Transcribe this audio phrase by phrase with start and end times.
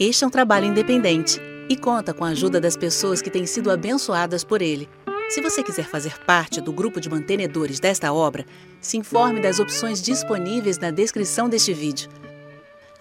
[0.00, 3.68] Este é um trabalho independente e conta com a ajuda das pessoas que têm sido
[3.68, 4.88] abençoadas por ele.
[5.28, 8.46] Se você quiser fazer parte do grupo de mantenedores desta obra,
[8.80, 12.08] se informe das opções disponíveis na descrição deste vídeo.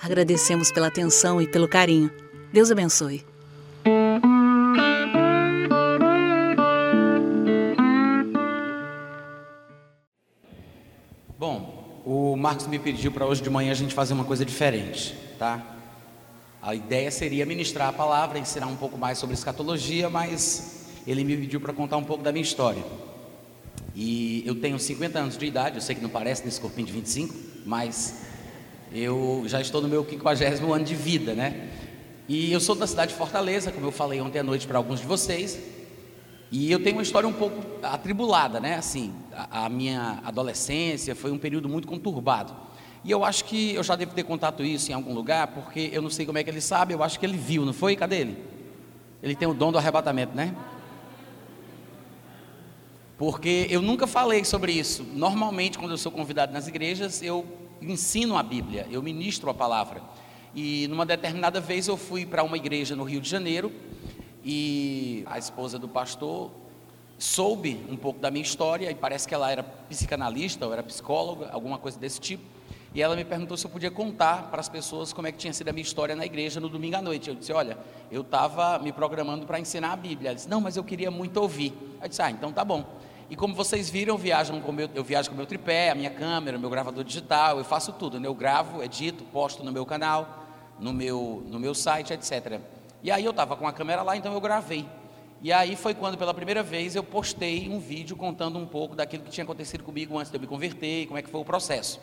[0.01, 2.09] Agradecemos pela atenção e pelo carinho.
[2.51, 3.23] Deus abençoe.
[11.37, 15.15] Bom, o Marcos me pediu para hoje de manhã a gente fazer uma coisa diferente,
[15.37, 15.76] tá?
[16.61, 21.37] A ideia seria ministrar a palavra, ensinar um pouco mais sobre escatologia, mas ele me
[21.37, 22.83] pediu para contar um pouco da minha história.
[23.95, 26.93] E eu tenho 50 anos de idade, eu sei que não parece nesse corpinho de
[26.93, 27.33] 25,
[27.65, 28.21] mas
[28.91, 31.69] eu já estou no meu 50 ano de vida, né?
[32.27, 34.99] E eu sou da cidade de Fortaleza, como eu falei ontem à noite para alguns
[34.99, 35.57] de vocês.
[36.51, 38.75] E eu tenho uma história um pouco atribulada, né?
[38.75, 42.53] Assim, a, a, minha adolescência foi um período muito conturbado.
[43.03, 46.01] E eu acho que eu já devo ter contado isso em algum lugar, porque eu
[46.01, 47.95] não sei como é que ele sabe, eu acho que ele viu, não foi?
[47.95, 48.43] Cadê ele?
[49.21, 50.55] Ele tem o dom do arrebatamento, né?
[53.17, 55.03] Porque eu nunca falei sobre isso.
[55.03, 57.45] Normalmente, quando eu sou convidado nas igrejas, eu
[57.81, 60.01] ensino a Bíblia, eu ministro a palavra.
[60.53, 63.71] E numa determinada vez eu fui para uma igreja no Rio de Janeiro
[64.43, 66.51] e a esposa do pastor
[67.17, 71.49] soube um pouco da minha história e parece que ela era psicanalista ou era psicóloga,
[71.51, 72.43] alguma coisa desse tipo.
[72.97, 75.53] E ela me perguntou se eu podia contar para as pessoas como é que tinha
[75.53, 77.29] sido a minha história na igreja no domingo à noite.
[77.29, 77.77] Eu disse: Olha,
[78.11, 80.29] eu estava me programando para ensinar a Bíblia.
[80.29, 81.77] Ela disse: Não, mas eu queria muito ouvir.
[82.01, 82.83] Eu disse: Ah, então tá bom.
[83.29, 86.09] E como vocês viram, eu viajo com meu, eu viajo com meu tripé, a minha
[86.09, 88.19] câmera, meu gravador digital, eu faço tudo.
[88.19, 88.27] Né?
[88.27, 90.47] Eu gravo, edito, posto no meu canal,
[90.79, 92.59] no meu, no meu site, etc.
[93.03, 94.87] E aí eu estava com a câmera lá, então eu gravei.
[95.43, 99.21] E aí foi quando pela primeira vez eu postei um vídeo contando um pouco daquilo
[99.21, 102.01] que tinha acontecido comigo antes de eu me converter, como é que foi o processo.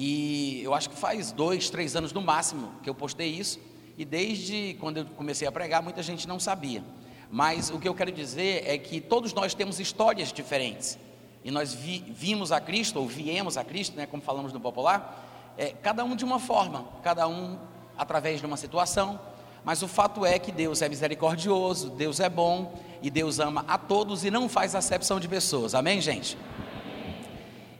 [0.00, 3.58] E eu acho que faz dois, três anos no máximo que eu postei isso.
[3.96, 6.84] E desde quando eu comecei a pregar, muita gente não sabia.
[7.28, 10.96] Mas o que eu quero dizer é que todos nós temos histórias diferentes.
[11.42, 15.52] E nós vi, vimos a Cristo, ou viemos a Cristo, né, como falamos no popular,
[15.58, 17.58] é, cada um de uma forma, cada um
[17.96, 19.18] através de uma situação.
[19.64, 22.72] Mas o fato é que Deus é misericordioso, Deus é bom
[23.02, 25.74] e Deus ama a todos e não faz acepção de pessoas.
[25.74, 26.38] Amém, gente?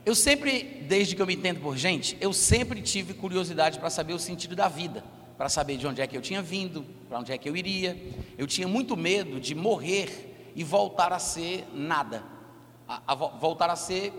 [0.09, 4.15] Eu sempre, desde que eu me entendo por gente, eu sempre tive curiosidade para saber
[4.15, 5.05] o sentido da vida
[5.37, 7.97] para saber de onde é que eu tinha vindo, para onde é que eu iria.
[8.37, 12.25] Eu tinha muito medo de morrer e voltar a ser nada,
[12.89, 14.13] a, a voltar a ser.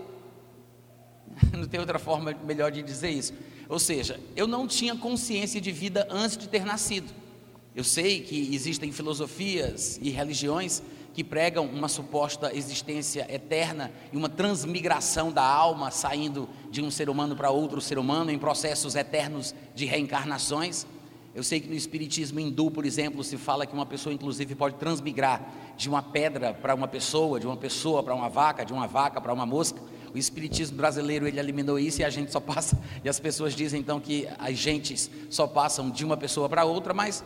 [1.52, 3.34] Não tem outra forma melhor de dizer isso.
[3.68, 7.12] Ou seja, eu não tinha consciência de vida antes de ter nascido.
[7.76, 10.82] Eu sei que existem filosofias e religiões
[11.12, 17.10] que pregam uma suposta existência eterna e uma transmigração da alma saindo de um ser
[17.10, 20.86] humano para outro ser humano em processos eternos de reencarnações.
[21.34, 24.76] Eu sei que no Espiritismo hindu, por exemplo, se fala que uma pessoa, inclusive, pode
[24.76, 28.86] transmigrar de uma pedra para uma pessoa, de uma pessoa para uma vaca, de uma
[28.86, 29.80] vaca para uma mosca.
[30.12, 32.76] O Espiritismo brasileiro ele eliminou isso e a gente só passa.
[33.04, 36.92] E as pessoas dizem então que as gentes só passam de uma pessoa para outra,
[36.92, 37.24] mas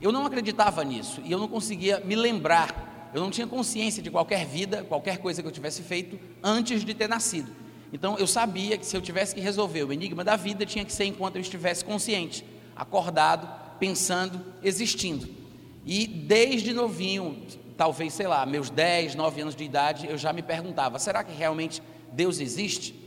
[0.00, 2.93] eu não acreditava nisso e eu não conseguia me lembrar.
[3.14, 6.92] Eu não tinha consciência de qualquer vida, qualquer coisa que eu tivesse feito antes de
[6.92, 7.52] ter nascido.
[7.92, 10.92] Então eu sabia que se eu tivesse que resolver o enigma da vida, tinha que
[10.92, 12.44] ser enquanto eu estivesse consciente
[12.74, 13.48] acordado,
[13.78, 15.28] pensando, existindo.
[15.86, 17.40] E desde novinho,
[17.76, 21.32] talvez, sei lá, meus 10, 9 anos de idade, eu já me perguntava: será que
[21.32, 21.80] realmente
[22.12, 23.00] Deus existe?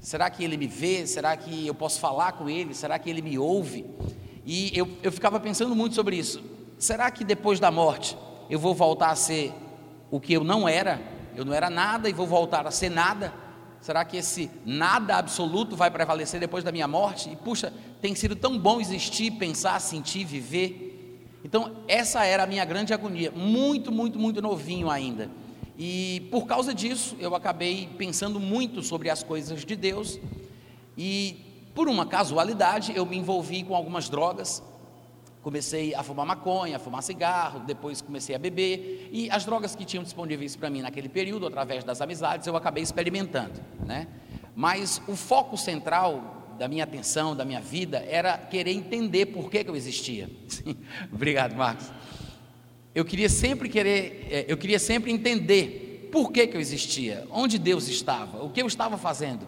[0.00, 1.06] Será que Ele me vê?
[1.06, 2.74] Será que eu posso falar com Ele?
[2.74, 3.86] Será que Ele me ouve?
[4.44, 6.42] E eu, eu ficava pensando muito sobre isso.
[6.78, 8.18] Será que depois da morte
[8.48, 9.52] eu vou voltar a ser
[10.10, 11.00] o que eu não era?
[11.34, 13.32] Eu não era nada e vou voltar a ser nada?
[13.80, 17.30] Será que esse nada absoluto vai prevalecer depois da minha morte?
[17.30, 21.38] E puxa, tem sido tão bom existir, pensar, sentir, viver.
[21.44, 25.30] Então, essa era a minha grande agonia, muito, muito, muito novinho ainda.
[25.78, 30.18] E por causa disso, eu acabei pensando muito sobre as coisas de Deus.
[30.96, 34.62] E por uma casualidade, eu me envolvi com algumas drogas.
[35.46, 39.08] Comecei a fumar maconha, a fumar cigarro, depois comecei a beber.
[39.12, 42.82] E as drogas que tinham disponíveis para mim naquele período, através das amizades, eu acabei
[42.82, 43.52] experimentando.
[43.86, 44.08] Né?
[44.56, 49.62] Mas o foco central da minha atenção, da minha vida, era querer entender por que,
[49.62, 50.28] que eu existia.
[51.14, 51.92] Obrigado, Marcos.
[52.92, 57.56] Eu queria sempre querer, é, eu queria sempre entender por que, que eu existia, onde
[57.56, 59.46] Deus estava, o que eu estava fazendo.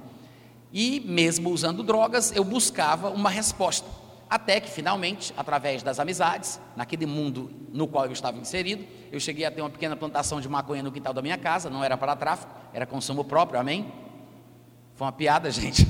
[0.72, 4.06] E mesmo usando drogas, eu buscava uma resposta.
[4.30, 9.46] Até que finalmente, através das amizades, naquele mundo no qual eu estava inserido, eu cheguei
[9.46, 12.14] a ter uma pequena plantação de maconha no quintal da minha casa, não era para
[12.14, 13.90] tráfico, era consumo próprio, amém?
[14.94, 15.86] Foi uma piada, gente.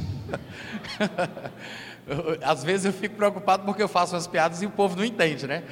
[2.43, 5.47] Às vezes eu fico preocupado porque eu faço as piadas e o povo não entende,
[5.47, 5.65] né?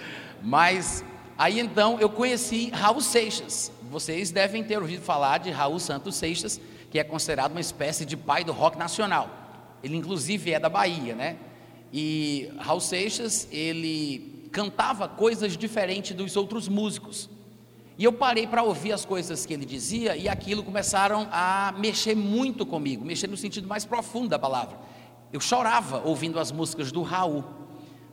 [0.42, 1.04] Mas
[1.38, 3.70] aí então eu conheci Raul Seixas.
[3.90, 6.60] Vocês devem ter ouvido falar de Raul Santos Seixas,
[6.90, 9.30] que é considerado uma espécie de pai do rock nacional.
[9.84, 11.36] Ele inclusive é da Bahia, né?
[11.93, 17.29] E Raul Seixas, ele cantava coisas diferentes dos outros músicos.
[17.99, 22.15] E eu parei para ouvir as coisas que ele dizia e aquilo começaram a mexer
[22.15, 24.79] muito comigo, mexer no sentido mais profundo da palavra.
[25.33, 27.44] Eu chorava ouvindo as músicas do Raul.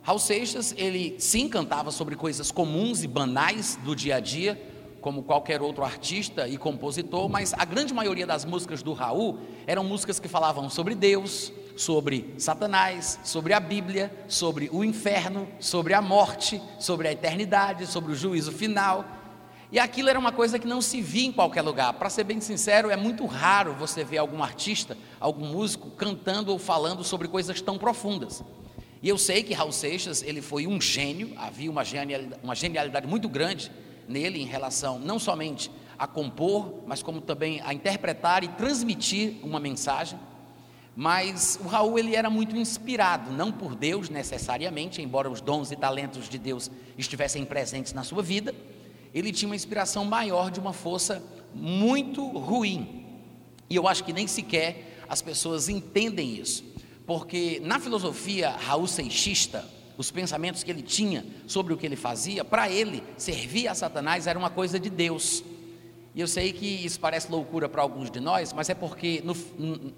[0.02, 4.60] Raul Seixas, ele sim cantava sobre coisas comuns e banais do dia a dia,
[5.02, 9.84] como qualquer outro artista e compositor, mas a grande maioria das músicas do Raul eram
[9.84, 16.00] músicas que falavam sobre Deus, sobre Satanás, sobre a Bíblia, sobre o inferno, sobre a
[16.00, 19.04] morte, sobre a eternidade, sobre o juízo final.
[19.72, 21.92] E aquilo era uma coisa que não se via em qualquer lugar.
[21.94, 26.58] Para ser bem sincero, é muito raro você ver algum artista, algum músico cantando ou
[26.58, 28.44] falando sobre coisas tão profundas.
[29.02, 33.06] E eu sei que Raul Seixas, ele foi um gênio, havia uma genialidade, uma genialidade
[33.06, 33.70] muito grande
[34.08, 39.60] nele em relação não somente a compor, mas como também a interpretar e transmitir uma
[39.60, 40.18] mensagem.
[40.96, 45.76] Mas o Raul ele era muito inspirado, não por Deus necessariamente, embora os dons e
[45.76, 48.54] talentos de Deus estivessem presentes na sua vida,
[49.12, 53.06] ele tinha uma inspiração maior de uma força muito ruim.
[53.68, 56.64] E eu acho que nem sequer as pessoas entendem isso,
[57.06, 59.64] porque na filosofia Raul Seixista,
[59.96, 64.26] os pensamentos que ele tinha sobre o que ele fazia, para ele, servir a Satanás
[64.26, 65.42] era uma coisa de Deus.
[66.14, 69.34] E eu sei que isso parece loucura para alguns de nós, mas é porque no,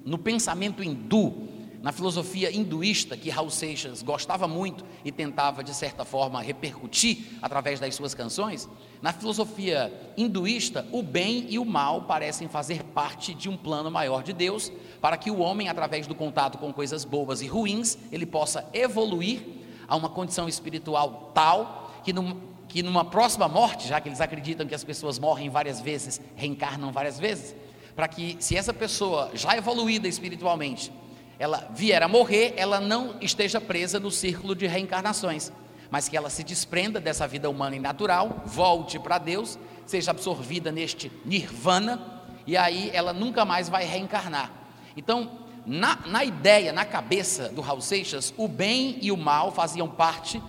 [0.04, 1.48] no pensamento hindu,
[1.82, 7.78] na filosofia hinduísta, que Raul Seixas gostava muito e tentava, de certa forma, repercutir através
[7.78, 8.66] das suas canções,
[9.02, 14.22] na filosofia hinduísta, o bem e o mal parecem fazer parte de um plano maior
[14.22, 14.72] de Deus,
[15.02, 19.42] para que o homem, através do contato com coisas boas e ruins, ele possa evoluir
[19.86, 24.66] a uma condição espiritual tal que, num, que numa próxima morte, já que eles acreditam
[24.66, 27.54] que as pessoas morrem várias vezes, reencarnam várias vezes,
[27.94, 30.92] para que, se essa pessoa já evoluída espiritualmente,
[31.38, 35.52] ela vier a morrer, ela não esteja presa no círculo de reencarnações,
[35.90, 40.72] mas que ela se desprenda dessa vida humana e natural, volte para Deus, seja absorvida
[40.72, 44.50] neste nirvana, e aí ela nunca mais vai reencarnar.
[44.96, 45.30] Então,
[45.64, 50.40] na, na ideia, na cabeça do Raul Seixas, o bem e o mal faziam parte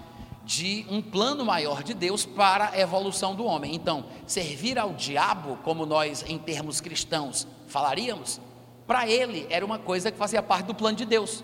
[0.48, 3.76] de um plano maior de Deus para a evolução do homem.
[3.76, 8.40] Então, servir ao diabo, como nós em termos cristãos falaríamos,
[8.88, 11.44] para ele era uma coisa que fazia parte do plano de Deus.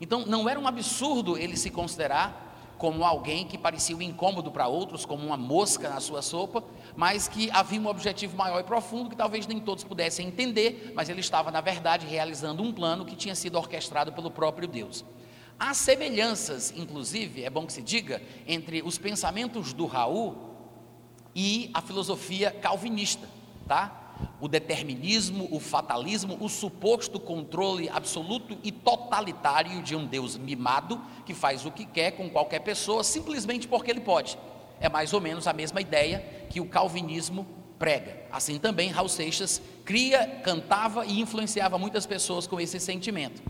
[0.00, 4.66] Então não era um absurdo ele se considerar como alguém que parecia um incômodo para
[4.66, 6.64] outros, como uma mosca na sua sopa,
[6.96, 11.08] mas que havia um objetivo maior e profundo que talvez nem todos pudessem entender, mas
[11.08, 15.04] ele estava, na verdade, realizando um plano que tinha sido orquestrado pelo próprio Deus.
[15.62, 20.34] Há semelhanças, inclusive, é bom que se diga, entre os pensamentos do Raul
[21.34, 23.28] e a filosofia calvinista,
[23.68, 24.00] tá?
[24.40, 31.34] o determinismo, o fatalismo, o suposto controle absoluto e totalitário de um Deus mimado que
[31.34, 34.38] faz o que quer com qualquer pessoa simplesmente porque ele pode.
[34.80, 37.46] É mais ou menos a mesma ideia que o calvinismo
[37.78, 38.24] prega.
[38.32, 43.42] Assim também Raul Seixas cria, cantava e influenciava muitas pessoas com esse sentimento.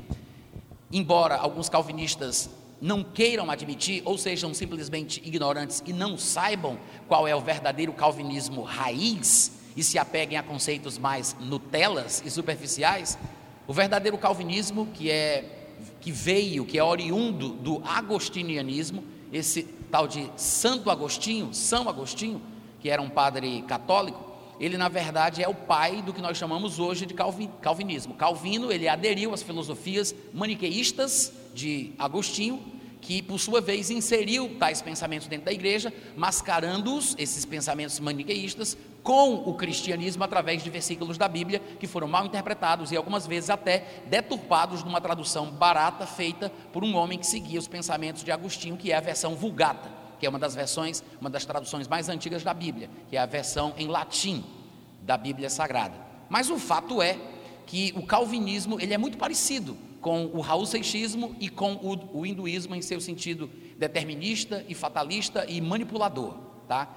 [0.93, 7.35] Embora alguns calvinistas não queiram admitir ou sejam simplesmente ignorantes e não saibam qual é
[7.35, 13.17] o verdadeiro calvinismo raiz, e se apeguem a conceitos mais nutelas e superficiais,
[13.67, 15.57] o verdadeiro calvinismo, que é
[16.01, 22.43] que veio, que é oriundo do agostinianismo, esse tal de Santo Agostinho, São Agostinho,
[22.81, 24.30] que era um padre católico,
[24.61, 27.15] ele na verdade é o pai do que nós chamamos hoje de
[27.63, 28.15] calvinismo.
[28.15, 32.63] Calvino, ele aderiu às filosofias maniqueístas de Agostinho,
[33.01, 39.37] que por sua vez inseriu tais pensamentos dentro da igreja, mascarando-os, esses pensamentos maniqueístas, com
[39.37, 44.03] o cristianismo através de versículos da Bíblia que foram mal interpretados e algumas vezes até
[44.07, 48.93] deturpados numa tradução barata feita por um homem que seguia os pensamentos de Agostinho, que
[48.93, 52.55] é a versão Vulgata, que é uma das versões, uma das traduções mais antigas da
[52.55, 54.45] Bíblia, que é a versão em latim
[55.03, 55.95] da Bíblia Sagrada.
[56.29, 57.19] Mas o fato é
[57.67, 62.27] que o calvinismo ele é muito parecido com o Raul Seixismo e com o, o
[62.27, 66.35] hinduísmo em seu sentido determinista e fatalista e manipulador,
[66.69, 66.89] tá?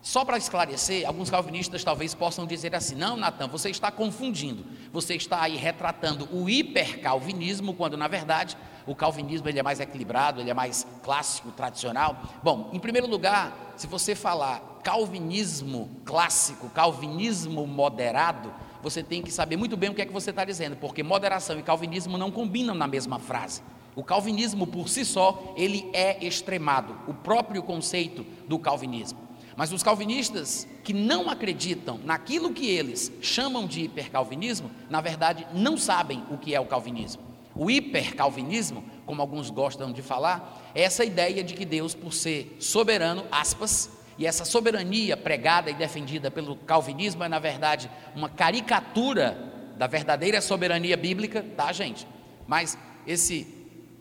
[0.00, 5.16] Só para esclarecer, alguns calvinistas talvez possam dizer assim: não, Natan, você está confundindo, você
[5.16, 8.56] está aí retratando o hipercalvinismo, quando na verdade
[8.88, 12.22] o calvinismo ele é mais equilibrado, ele é mais clássico, tradicional.
[12.42, 18.50] Bom, em primeiro lugar, se você falar calvinismo clássico, calvinismo moderado,
[18.82, 21.58] você tem que saber muito bem o que é que você está dizendo, porque moderação
[21.58, 23.60] e calvinismo não combinam na mesma frase.
[23.94, 29.18] O calvinismo por si só, ele é extremado, o próprio conceito do calvinismo.
[29.54, 35.76] Mas os calvinistas que não acreditam naquilo que eles chamam de hipercalvinismo, na verdade não
[35.76, 37.27] sabem o que é o calvinismo.
[37.58, 42.56] O hipercalvinismo, como alguns gostam de falar, é essa ideia de que Deus, por ser
[42.60, 49.72] soberano, aspas, e essa soberania pregada e defendida pelo calvinismo é, na verdade, uma caricatura
[49.76, 52.06] da verdadeira soberania bíblica, tá, gente?
[52.46, 53.46] Mas esse,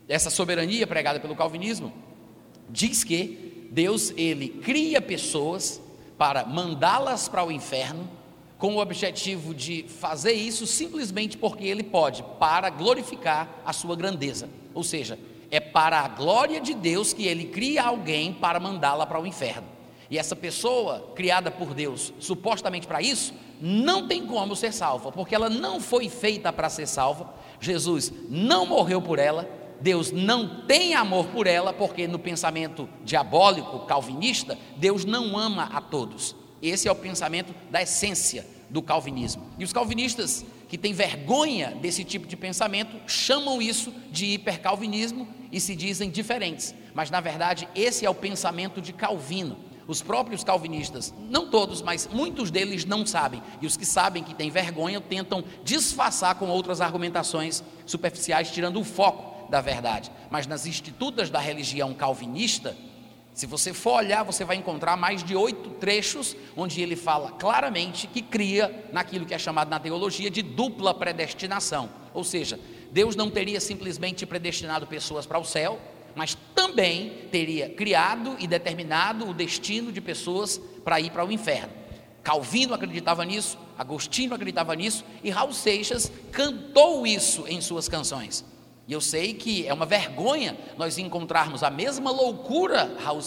[0.08, 1.92] essa soberania pregada pelo calvinismo
[2.70, 5.82] diz que Deus ele cria pessoas
[6.16, 8.08] para mandá-las para o inferno
[8.58, 14.50] com o objetivo de fazer isso simplesmente porque ele pode, para glorificar a sua grandeza.
[14.74, 15.20] Ou seja,
[15.52, 19.68] é para a glória de Deus que ele cria alguém para mandá-la para o inferno.
[20.10, 25.36] E essa pessoa criada por Deus, supostamente para isso, não tem como ser salva, porque
[25.36, 27.34] ela não foi feita para ser salva.
[27.60, 29.50] Jesus não morreu por ela,
[29.82, 35.82] Deus não tem amor por ela, porque no pensamento diabólico calvinista, Deus não ama a
[35.82, 36.36] todos.
[36.62, 39.44] Esse é o pensamento da essência do calvinismo.
[39.58, 45.60] E os calvinistas que têm vergonha desse tipo de pensamento chamam isso de hipercalvinismo e
[45.60, 46.76] se dizem diferentes.
[46.94, 49.58] Mas na verdade, esse é o pensamento de Calvino.
[49.88, 53.42] Os próprios calvinistas, não todos, mas muitos deles não sabem.
[53.62, 58.84] E os que sabem que têm vergonha tentam disfarçar com outras argumentações superficiais, tirando o
[58.84, 60.12] foco da verdade.
[60.30, 62.76] Mas nas institutas da religião calvinista,
[63.38, 68.08] se você for olhar, você vai encontrar mais de oito trechos onde ele fala claramente
[68.08, 71.88] que cria naquilo que é chamado na teologia de dupla predestinação.
[72.16, 72.60] Ou seja,
[72.92, 75.80] Deus não teria simplesmente predestinado pessoas para o céu,
[76.16, 81.72] mas também teria criado e determinado o destino de pessoas para ir para o inferno.
[82.24, 88.44] Calvino acreditava nisso, Agostinho acreditava nisso e Raul Seixas cantou isso em suas canções.
[88.88, 93.20] E eu sei que é uma vergonha nós encontrarmos a mesma loucura Raul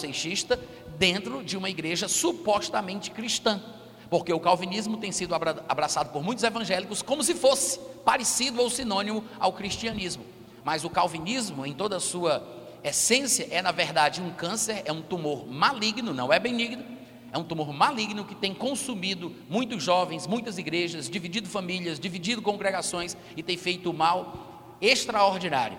[0.99, 3.63] dentro de uma igreja supostamente cristã.
[4.09, 9.23] Porque o calvinismo tem sido abraçado por muitos evangélicos como se fosse parecido ou sinônimo
[9.39, 10.25] ao cristianismo.
[10.65, 12.43] Mas o calvinismo, em toda a sua
[12.83, 16.85] essência é, na verdade, um câncer, é um tumor maligno, não é benigno,
[17.33, 23.17] é um tumor maligno que tem consumido muitos jovens, muitas igrejas, dividido famílias, dividido congregações
[23.37, 24.50] e tem feito mal
[24.81, 25.79] extraordinário.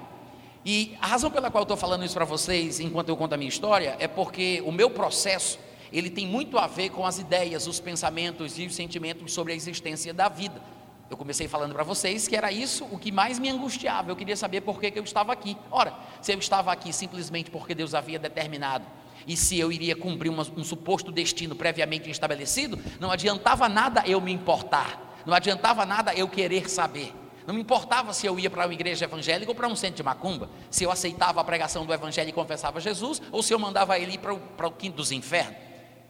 [0.64, 3.38] E a razão pela qual eu estou falando isso para vocês, enquanto eu conto a
[3.38, 5.58] minha história, é porque o meu processo
[5.92, 9.56] ele tem muito a ver com as ideias, os pensamentos e os sentimentos sobre a
[9.56, 10.62] existência da vida.
[11.10, 14.10] Eu comecei falando para vocês que era isso o que mais me angustiava.
[14.10, 15.58] Eu queria saber por que, que eu estava aqui.
[15.70, 18.86] Ora, se eu estava aqui simplesmente porque Deus havia determinado
[19.28, 24.22] e se eu iria cumprir uma, um suposto destino previamente estabelecido, não adiantava nada eu
[24.22, 27.14] me importar, não adiantava nada eu querer saber.
[27.46, 30.04] Não me importava se eu ia para uma igreja evangélica ou para um centro de
[30.04, 33.98] macumba, se eu aceitava a pregação do evangelho e confessava Jesus, ou se eu mandava
[33.98, 35.58] ele ir para o, para o quinto dos infernos.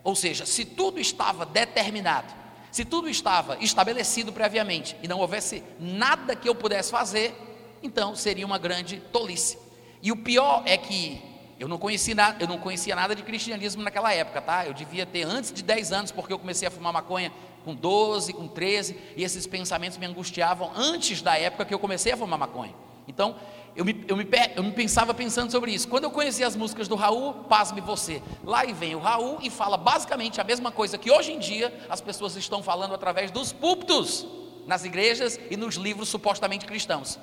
[0.03, 2.33] Ou seja, se tudo estava determinado,
[2.71, 7.35] se tudo estava estabelecido previamente e não houvesse nada que eu pudesse fazer,
[7.83, 9.57] então seria uma grande tolice.
[10.01, 11.21] E o pior é que
[11.59, 14.65] eu não, conheci nada, eu não conhecia nada de cristianismo naquela época, tá?
[14.65, 17.31] Eu devia ter antes de 10 anos, porque eu comecei a fumar maconha
[17.63, 22.11] com 12, com 13, e esses pensamentos me angustiavam antes da época que eu comecei
[22.11, 22.73] a fumar maconha.
[23.07, 23.35] Então,
[23.75, 25.87] eu me, eu, me, eu me pensava pensando sobre isso.
[25.87, 28.21] Quando eu conheci as músicas do Raul, pasme você.
[28.43, 31.73] Lá e vem o Raul e fala basicamente a mesma coisa que hoje em dia
[31.89, 34.25] as pessoas estão falando através dos púlpitos,
[34.67, 37.17] nas igrejas e nos livros supostamente cristãos.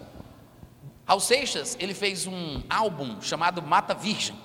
[1.07, 4.37] Raul Seixas, ele fez um álbum chamado Mata Virgem.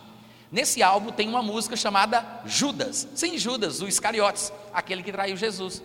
[0.53, 3.07] Nesse álbum tem uma música chamada Judas.
[3.15, 5.81] Sim, Judas, o Iscariotes, aquele que traiu Jesus.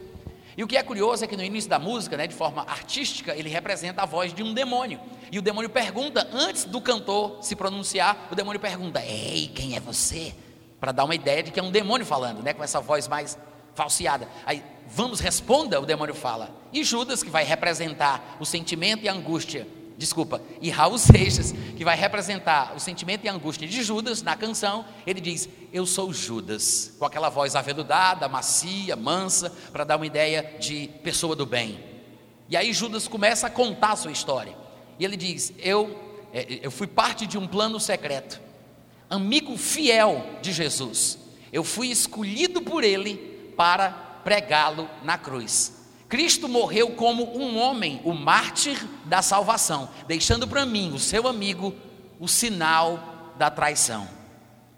[0.58, 3.34] E o que é curioso é que no início da música, né, de forma artística,
[3.34, 5.00] ele representa a voz de um demônio.
[5.32, 9.80] E o demônio pergunta, antes do cantor se pronunciar, o demônio pergunta: Ei, quem é
[9.80, 10.34] você?
[10.78, 13.38] Para dar uma ideia de que é um demônio falando, né, com essa voz mais
[13.74, 14.28] falseada.
[14.44, 16.54] Aí, vamos, responda, o demônio fala.
[16.74, 19.66] E Judas, que vai representar o sentimento e a angústia
[19.98, 24.84] desculpa, e Raul Seixas, que vai representar o sentimento e angústia de Judas na canção,
[25.04, 30.54] ele diz: Eu sou Judas, com aquela voz aveludada, macia, mansa, para dar uma ideia
[30.60, 31.84] de pessoa do bem.
[32.48, 34.56] E aí Judas começa a contar a sua história.
[35.00, 35.98] E ele diz: Eu,
[36.32, 38.40] é, eu fui parte de um plano secreto,
[39.10, 41.18] amigo fiel de Jesus.
[41.52, 43.90] Eu fui escolhido por ele para
[44.22, 45.77] pregá-lo na cruz.
[46.08, 51.74] Cristo morreu como um homem, o mártir da salvação, deixando para mim, o seu amigo,
[52.18, 54.08] o sinal da traição.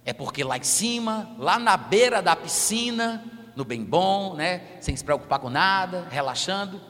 [0.04, 4.96] É porque lá em cima, lá na beira da piscina, no bem bom, né, sem
[4.96, 6.80] se preocupar com nada, relaxando,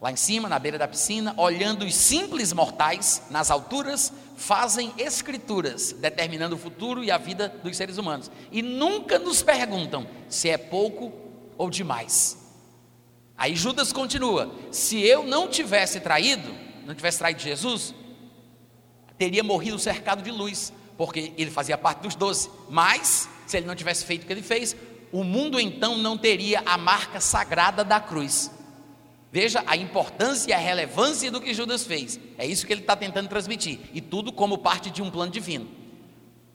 [0.00, 5.92] lá em cima, na beira da piscina, olhando os simples mortais nas alturas, fazem escrituras
[5.92, 10.58] determinando o futuro e a vida dos seres humanos e nunca nos perguntam se é
[10.58, 11.12] pouco
[11.56, 12.41] ou demais.
[13.36, 16.54] Aí Judas continua: se eu não tivesse traído,
[16.86, 17.94] não tivesse traído Jesus,
[19.18, 22.50] teria morrido cercado de luz, porque ele fazia parte dos doze.
[22.68, 24.76] Mas, se ele não tivesse feito o que ele fez,
[25.12, 28.50] o mundo então não teria a marca sagrada da cruz.
[29.30, 32.20] Veja a importância e a relevância do que Judas fez.
[32.36, 33.80] É isso que ele está tentando transmitir.
[33.94, 35.68] E tudo como parte de um plano divino.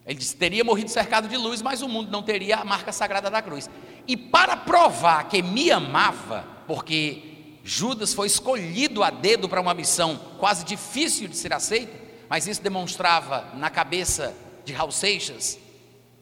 [0.06, 3.28] Ele disse, teria morrido cercado de luz, mas o mundo não teria a marca sagrada
[3.28, 3.68] da cruz.
[4.06, 10.20] E para provar que me amava, porque Judas foi escolhido a dedo para uma missão
[10.38, 11.92] quase difícil de ser aceita,
[12.28, 14.34] mas isso demonstrava na cabeça
[14.64, 15.58] de Raul Seixas,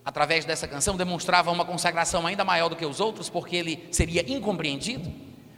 [0.05, 4.25] através dessa canção, demonstrava uma consagração ainda maior do que os outros, porque ele seria
[4.33, 5.13] incompreendido.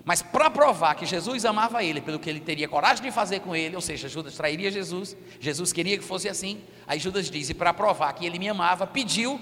[0.07, 3.54] Mas para provar que Jesus amava ele, pelo que ele teria coragem de fazer com
[3.54, 6.62] ele, ou seja, Judas trairia Jesus, Jesus queria que fosse assim.
[6.87, 9.38] Aí Judas diz: e para provar que ele me amava, pediu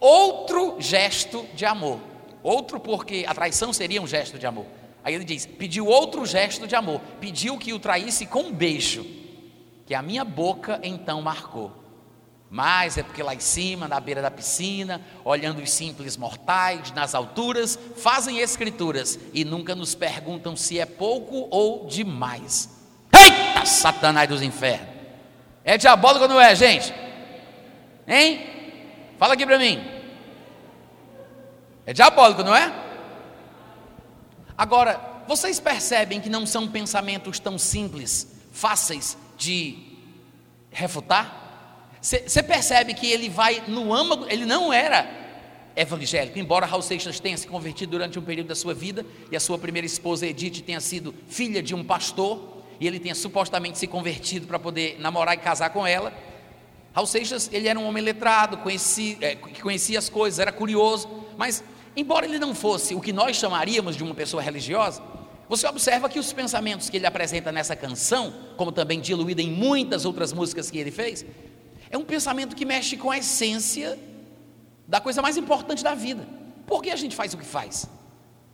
[0.00, 2.00] outro gesto de amor.
[2.42, 4.66] Outro, porque a traição seria um gesto de amor.
[5.08, 9.06] Aí ele diz: pediu outro gesto de amor, pediu que o traísse com um beijo,
[9.86, 11.72] que a minha boca então marcou.
[12.50, 17.14] Mas é porque lá em cima, na beira da piscina, olhando os simples mortais nas
[17.14, 22.68] alturas, fazem escrituras e nunca nos perguntam se é pouco ou demais.
[23.10, 24.90] Eita, Satanás dos infernos!
[25.64, 26.92] É diabólico ou não é, gente?
[28.06, 28.46] Hein?
[29.18, 29.82] Fala aqui para mim.
[31.86, 32.87] É diabólico, não é?
[34.58, 39.78] Agora, vocês percebem que não são pensamentos tão simples, fáceis de
[40.72, 41.92] refutar?
[42.02, 45.08] Você percebe que ele vai no âmago, ele não era
[45.76, 49.40] evangélico, embora Raul Seixas tenha se convertido durante um período da sua vida, e a
[49.40, 53.86] sua primeira esposa Edith tenha sido filha de um pastor, e ele tenha supostamente se
[53.86, 56.12] convertido para poder namorar e casar com ela.
[56.92, 61.62] Raul Seixas, ele era um homem letrado, conhecia, é, conhecia as coisas, era curioso, mas
[61.96, 65.02] embora ele não fosse o que nós chamaríamos de uma pessoa religiosa,
[65.48, 70.04] você observa que os pensamentos que ele apresenta nessa canção, como também diluída em muitas
[70.04, 71.24] outras músicas que ele fez,
[71.90, 73.98] é um pensamento que mexe com a essência
[74.86, 76.28] da coisa mais importante da vida.
[76.66, 77.88] Por que a gente faz o que faz?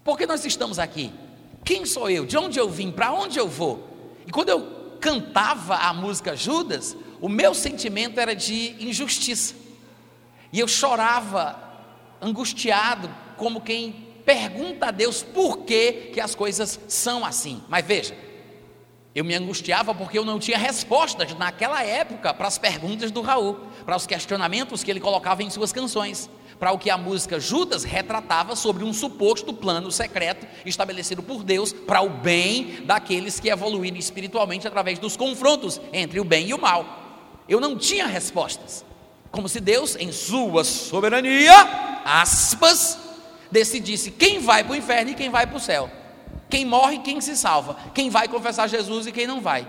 [0.04, 1.12] Por que nós estamos aqui?
[1.64, 2.24] Quem sou eu?
[2.24, 2.92] De onde eu vim?
[2.92, 3.88] Para onde eu vou?
[4.26, 9.54] E quando eu cantava a música Judas, o meu sentimento era de injustiça.
[10.52, 11.58] E eu chorava,
[12.20, 17.62] angustiado, como quem pergunta a Deus por que, que as coisas são assim.
[17.68, 18.16] Mas veja,
[19.14, 23.60] eu me angustiava porque eu não tinha respostas naquela época para as perguntas do Raul,
[23.84, 27.84] para os questionamentos que ele colocava em suas canções, para o que a música Judas
[27.84, 33.98] retratava sobre um suposto plano secreto estabelecido por Deus para o bem daqueles que evoluíram
[33.98, 37.04] espiritualmente através dos confrontos entre o bem e o mal.
[37.48, 38.84] Eu não tinha respostas.
[39.30, 41.52] Como se Deus, em sua soberania,
[42.04, 42.98] aspas,
[43.50, 45.90] decidisse quem vai para o inferno e quem vai para o céu.
[46.48, 47.76] Quem morre, quem se salva.
[47.94, 49.66] Quem vai confessar Jesus e quem não vai.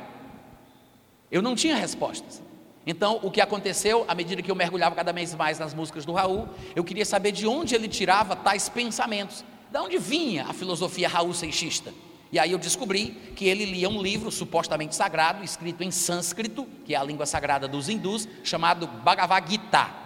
[1.32, 2.42] Eu não tinha respostas.
[2.86, 6.14] Então, o que aconteceu, à medida que eu mergulhava cada vez mais nas músicas do
[6.14, 9.44] Raul, eu queria saber de onde ele tirava tais pensamentos.
[9.72, 11.92] De onde vinha a filosofia Raul Seixista?
[12.32, 16.94] E aí eu descobri que ele lia um livro supostamente sagrado, escrito em sânscrito, que
[16.94, 20.05] é a língua sagrada dos hindus, chamado Bhagavad Gita.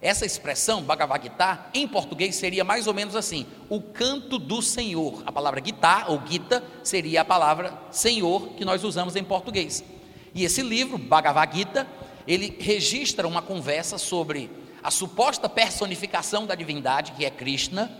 [0.00, 5.22] Essa expressão, Bhagavad Gita, em português seria mais ou menos assim: o canto do Senhor.
[5.24, 9.82] A palavra Gita ou Gita seria a palavra Senhor que nós usamos em português.
[10.34, 11.86] E esse livro, Bhagavad Gita,
[12.26, 14.50] ele registra uma conversa sobre
[14.82, 17.90] a suposta personificação da divindade, que é Krishna,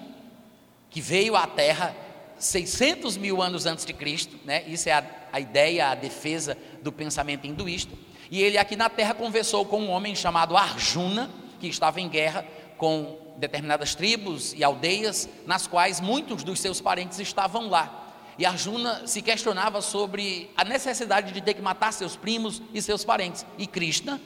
[0.91, 1.97] que veio à Terra
[2.39, 4.63] 600 mil anos antes de Cristo, né?
[4.67, 7.93] isso é a, a ideia, a defesa do pensamento hinduísta.
[8.31, 12.45] E ele aqui na Terra conversou com um homem chamado Arjuna que estava em guerra
[12.77, 18.05] com determinadas tribos e aldeias, nas quais muitos dos seus parentes estavam lá.
[18.39, 23.05] E Arjuna se questionava sobre a necessidade de ter que matar seus primos e seus
[23.05, 23.47] parentes.
[23.57, 24.21] E Krishna,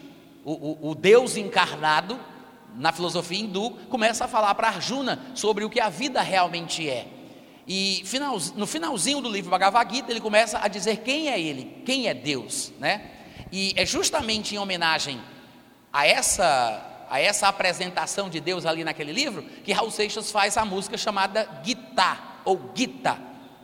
[0.44, 2.18] o, o, o Deus encarnado,
[2.74, 7.06] na filosofia hindu, começa a falar para Arjuna sobre o que a vida realmente é.
[7.66, 11.82] E final, no finalzinho do livro Bhagavad Gita, ele começa a dizer quem é ele,
[11.84, 13.12] quem é Deus, né?
[13.52, 15.20] E é justamente em homenagem
[15.92, 20.64] a essa a essa apresentação de Deus ali naquele livro, que Raul Seixas faz a
[20.64, 23.18] música chamada Gita, ou Gita,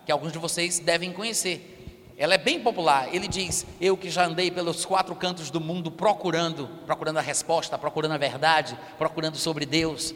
[0.05, 1.73] que alguns de vocês devem conhecer.
[2.19, 3.15] Ela é bem popular.
[3.15, 7.79] Ele diz: Eu que já andei pelos quatro cantos do mundo procurando, procurando a resposta,
[7.79, 10.13] procurando a verdade, procurando sobre Deus.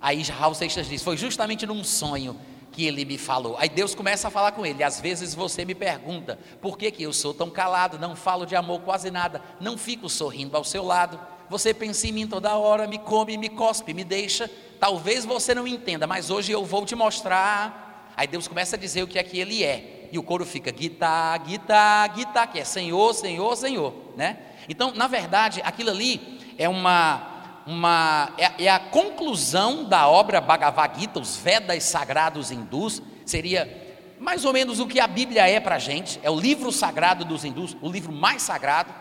[0.00, 2.36] Aí Raul Seixas diz: Foi justamente num sonho
[2.72, 3.56] que ele me falou.
[3.58, 4.82] Aí Deus começa a falar com ele.
[4.82, 8.56] Às vezes você me pergunta: por que, que eu sou tão calado, não falo de
[8.56, 11.20] amor quase nada, não fico sorrindo ao seu lado?
[11.52, 14.50] Você pensa em mim toda hora, me come, me cospe, me deixa.
[14.80, 18.10] Talvez você não entenda, mas hoje eu vou te mostrar.
[18.16, 20.08] Aí Deus começa a dizer o que é que ele é.
[20.10, 24.38] E o coro fica guitar, guitar, guitar, que é Senhor, Senhor, Senhor, né?
[24.66, 27.28] Então, na verdade, aquilo ali é uma
[27.66, 33.70] uma é, é, a conclusão da obra Bhagavad Gita, os Vedas sagrados hindus, seria
[34.18, 37.26] mais ou menos o que a Bíblia é para a gente, é o livro sagrado
[37.26, 38.92] dos hindus, o livro mais sagrado,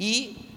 [0.00, 0.53] e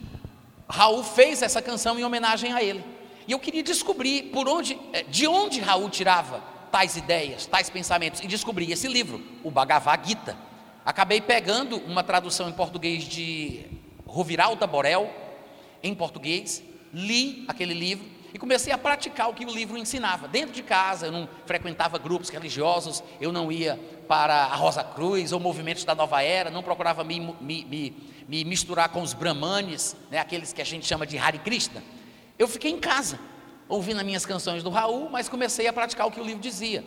[0.68, 2.84] Raul fez essa canção em homenagem a ele.
[3.28, 8.22] E eu queria descobrir por onde, eh, de onde Raul tirava tais ideias, tais pensamentos,
[8.22, 10.38] e descobri esse livro, o Bhagavad Gita.
[10.86, 13.66] Acabei pegando uma tradução em português de
[14.06, 15.10] Roviralda Borel,
[15.84, 20.28] em português, li aquele livro e comecei a praticar o que o livro ensinava.
[20.28, 25.32] Dentro de casa, eu não frequentava grupos religiosos, eu não ia para a Rosa Cruz
[25.32, 27.98] ou movimentos da Nova Era, não procurava me, me, me,
[28.28, 31.82] me misturar com os brahmanes, né, aqueles que a gente chama de Hare Krishna.
[32.38, 33.20] Eu fiquei em casa,
[33.68, 36.86] ouvindo as minhas canções do Raul, mas comecei a praticar o que o livro dizia.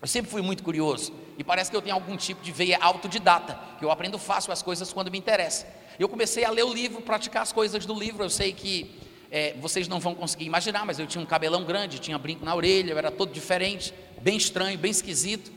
[0.00, 3.60] Eu sempre fui muito curioso e parece que eu tenho algum tipo de veia autodidata,
[3.78, 5.66] que eu aprendo fácil as coisas quando me interessa.
[5.98, 8.24] Eu comecei a ler o livro, praticar as coisas do livro.
[8.24, 9.03] Eu sei que
[9.34, 12.54] é, vocês não vão conseguir imaginar, mas eu tinha um cabelão grande, tinha brinco na
[12.54, 13.92] orelha, eu era todo diferente,
[14.22, 15.50] bem estranho, bem esquisito.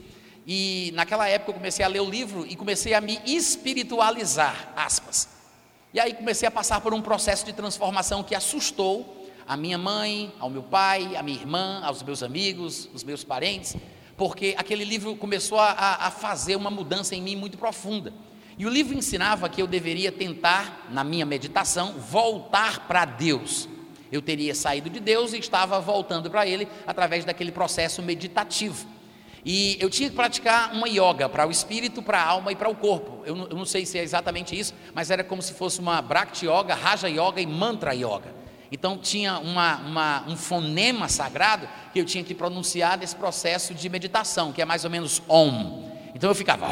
[0.48, 5.30] E naquela época eu comecei a ler o livro e comecei a me espiritualizar, aspas.
[5.94, 10.34] E aí comecei a passar por um processo de transformação que assustou a minha mãe,
[10.40, 13.76] ao meu pai, a minha irmã, aos meus amigos, os meus parentes,
[14.18, 18.12] porque aquele livro começou a, a fazer uma mudança em mim muito profunda.
[18.58, 23.70] E o livro ensinava que eu deveria tentar, na minha meditação, voltar para Deus.
[24.12, 28.88] Eu teria saído de Deus e estava voltando para Ele através daquele processo meditativo.
[29.46, 32.68] E eu tinha que praticar uma yoga para o espírito, para a alma e para
[32.68, 33.24] o corpo.
[33.26, 36.02] Eu não, eu não, sei se é exatamente isso, mas era como se fosse uma
[36.02, 38.36] Bhakti Yoga, Raja Yoga e Mantra Yoga.
[38.72, 43.88] Então tinha uma, uma, um fonema sagrado que eu tinha que pronunciar nesse processo de
[43.88, 45.87] meditação, que é mais ou menos Om.
[46.16, 46.68] Então eu ficava.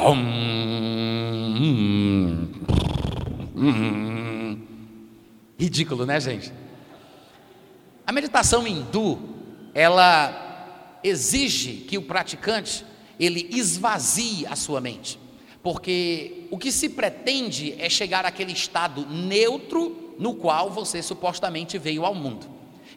[5.57, 6.51] Ridículo, né, gente?
[8.05, 9.19] A meditação hindu,
[9.73, 12.85] ela exige que o praticante
[13.19, 15.19] ele esvazie a sua mente,
[15.63, 22.05] porque o que se pretende é chegar àquele estado neutro no qual você supostamente veio
[22.05, 22.47] ao mundo.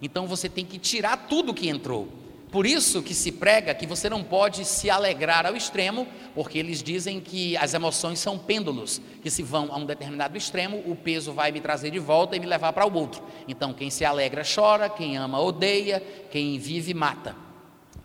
[0.01, 2.09] Então você tem que tirar tudo que entrou.
[2.51, 6.83] Por isso que se prega que você não pode se alegrar ao extremo, porque eles
[6.83, 11.33] dizem que as emoções são pêndulos, que se vão a um determinado extremo, o peso
[11.33, 13.23] vai me trazer de volta e me levar para o outro.
[13.47, 17.49] Então, quem se alegra chora, quem ama odeia, quem vive mata.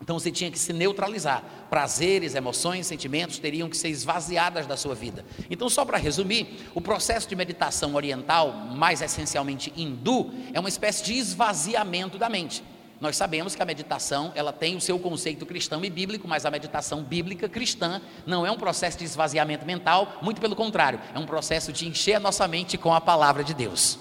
[0.04, 1.42] Então você tinha que se neutralizar.
[1.70, 5.24] Prazeres, emoções, sentimentos teriam que ser esvaziadas da sua vida.
[5.50, 11.06] Então, só para resumir, o processo de meditação oriental, mais essencialmente hindu, é uma espécie
[11.06, 12.62] de esvaziamento da mente.
[13.04, 16.50] Nós sabemos que a meditação, ela tem o seu conceito cristão e bíblico, mas a
[16.50, 21.26] meditação bíblica cristã não é um processo de esvaziamento mental, muito pelo contrário, é um
[21.26, 24.00] processo de encher a nossa mente com a palavra de Deus.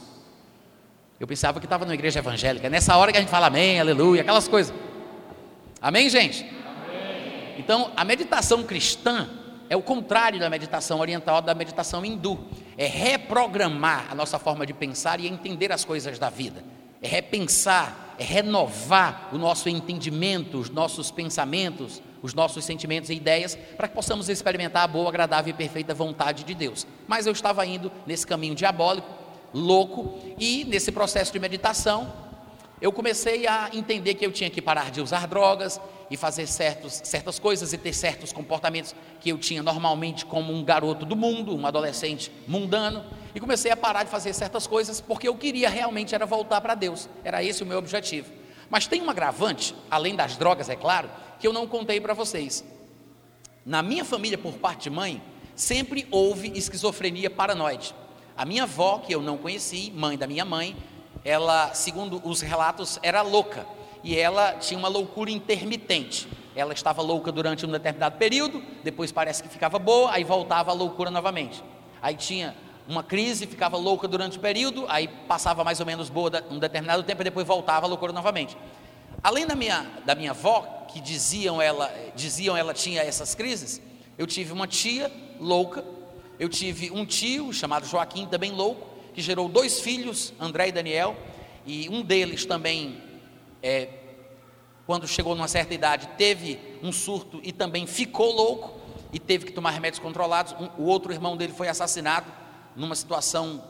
[1.19, 3.81] Eu pensava que estava numa igreja evangélica, é nessa hora que a gente fala amém,
[3.81, 4.73] aleluia, aquelas coisas.
[5.81, 6.45] Amém, gente?
[6.45, 7.57] Amém.
[7.59, 9.29] Então, a meditação cristã
[9.69, 12.39] é o contrário da meditação oriental, da meditação hindu.
[12.79, 16.63] É reprogramar a nossa forma de pensar e entender as coisas da vida.
[17.03, 23.89] É repensar renovar o nosso entendimento, os nossos pensamentos, os nossos sentimentos e ideias, para
[23.89, 26.87] que possamos experimentar a boa, agradável e perfeita vontade de Deus.
[27.07, 29.09] Mas eu estava indo nesse caminho diabólico,
[29.53, 32.13] louco, e nesse processo de meditação,
[32.83, 37.01] eu comecei a entender que eu tinha que parar de usar drogas e fazer certos,
[37.05, 41.57] certas coisas e ter certos comportamentos que eu tinha normalmente como um garoto do mundo,
[41.57, 43.05] um adolescente mundano,
[43.37, 46.75] e comecei a parar de fazer certas coisas porque eu queria realmente era voltar para
[46.75, 47.09] Deus.
[47.23, 48.33] Era esse o meu objetivo.
[48.69, 52.65] Mas tem um agravante, além das drogas, é claro, que eu não contei para vocês.
[53.65, 55.23] Na minha família, por parte de mãe,
[55.55, 57.95] sempre houve esquizofrenia paranoide.
[58.37, 60.77] A minha avó, que eu não conheci, mãe da minha mãe,
[61.25, 63.67] ela, segundo os relatos, era louca
[64.03, 66.29] e ela tinha uma loucura intermitente.
[66.55, 70.75] Ela estava louca durante um determinado período, depois parece que ficava boa, aí voltava a
[70.75, 71.63] loucura novamente.
[72.01, 72.55] Aí tinha
[72.89, 77.03] uma crise, ficava louca durante o período, aí passava mais ou menos boa um determinado
[77.05, 78.57] tempo e depois voltava a loucura novamente.
[79.23, 83.81] Além da minha, da minha avó, que diziam ela, diziam ela tinha essas crises,
[84.19, 85.85] eu tive uma tia louca,
[86.39, 91.17] eu tive um tio chamado Joaquim, também louco, que gerou dois filhos, André e Daniel,
[91.67, 93.01] e um deles também
[93.63, 93.89] é,
[94.87, 98.81] quando chegou numa certa idade, teve um surto e também ficou louco
[99.13, 100.55] e teve que tomar remédios controlados.
[100.55, 102.31] Um, o outro irmão dele foi assassinado
[102.75, 103.63] numa situação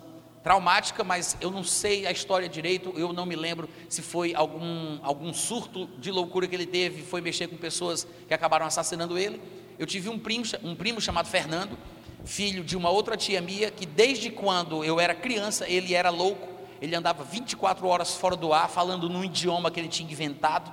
[0.43, 4.99] traumática, mas eu não sei a história direito, eu não me lembro se foi algum,
[5.03, 9.41] algum surto de loucura que ele teve, foi mexer com pessoas que acabaram assassinando ele.
[9.79, 11.79] Eu tive um primo, um primo chamado Fernando,
[12.25, 16.49] filho de uma outra tia minha, que desde quando eu era criança, ele era louco,
[16.81, 20.73] ele andava 24 horas fora do ar, falando num idioma que ele tinha inventado,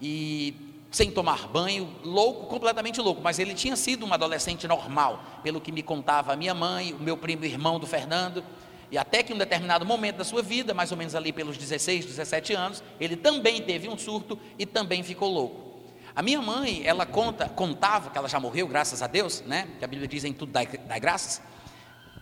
[0.00, 0.54] e
[0.90, 5.72] sem tomar banho, louco, completamente louco, mas ele tinha sido um adolescente normal, pelo que
[5.72, 8.44] me contava a minha mãe, o meu primo irmão do Fernando,
[8.90, 11.58] e até que em um determinado momento da sua vida, mais ou menos ali pelos
[11.58, 15.63] 16, 17 anos, ele também teve um surto e também ficou louco.
[16.16, 19.66] A minha mãe, ela conta, contava, que ela já morreu, graças a Deus, né?
[19.80, 21.42] Que a Bíblia diz em tudo dá, dá graças.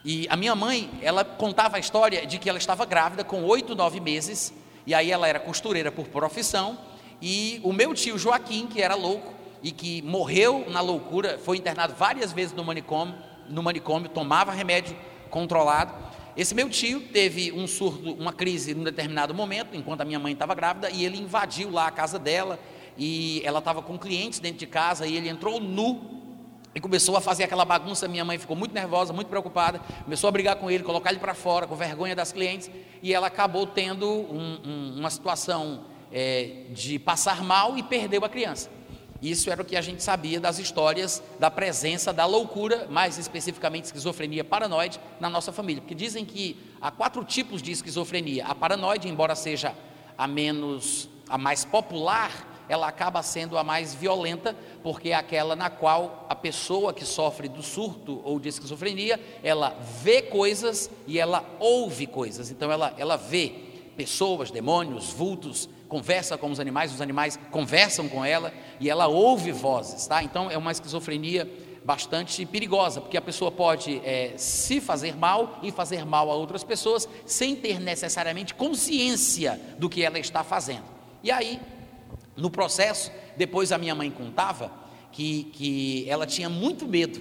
[0.02, 3.74] E a minha mãe, ela contava a história de que ela estava grávida com oito,
[3.74, 4.50] nove meses,
[4.86, 6.78] e aí ela era costureira por profissão,
[7.20, 11.94] e o meu tio Joaquim, que era louco e que morreu na loucura, foi internado
[11.94, 13.14] várias vezes no manicômio,
[13.46, 14.96] no manicômio tomava remédio
[15.28, 15.92] controlado.
[16.34, 20.32] Esse meu tio teve um surto, uma crise num determinado momento, enquanto a minha mãe
[20.32, 22.58] estava grávida, e ele invadiu lá a casa dela,
[22.96, 26.20] e ela estava com clientes dentro de casa, e ele entrou nu
[26.74, 28.08] e começou a fazer aquela bagunça.
[28.08, 31.34] Minha mãe ficou muito nervosa, muito preocupada, começou a brigar com ele, colocar ele para
[31.34, 32.70] fora, com vergonha das clientes,
[33.02, 38.28] e ela acabou tendo um, um, uma situação é, de passar mal e perdeu a
[38.28, 38.70] criança.
[39.20, 43.84] Isso era o que a gente sabia das histórias da presença da loucura, mais especificamente
[43.84, 45.80] esquizofrenia paranoide, na nossa família.
[45.80, 48.44] Porque dizem que há quatro tipos de esquizofrenia.
[48.46, 49.76] A paranoide, embora seja
[50.18, 55.68] a menos, a mais popular, ela acaba sendo a mais violenta, porque é aquela na
[55.68, 61.44] qual a pessoa que sofre do surto ou de esquizofrenia, ela vê coisas e ela
[61.60, 62.50] ouve coisas.
[62.50, 63.52] Então ela, ela vê
[63.94, 69.52] pessoas, demônios, vultos, conversa com os animais, os animais conversam com ela e ela ouve
[69.52, 70.22] vozes, tá?
[70.22, 71.46] Então é uma esquizofrenia
[71.84, 76.64] bastante perigosa, porque a pessoa pode é, se fazer mal e fazer mal a outras
[76.64, 80.84] pessoas sem ter necessariamente consciência do que ela está fazendo.
[81.22, 81.60] E aí,
[82.36, 84.72] no processo, depois a minha mãe contava
[85.10, 87.20] que, que ela tinha muito medo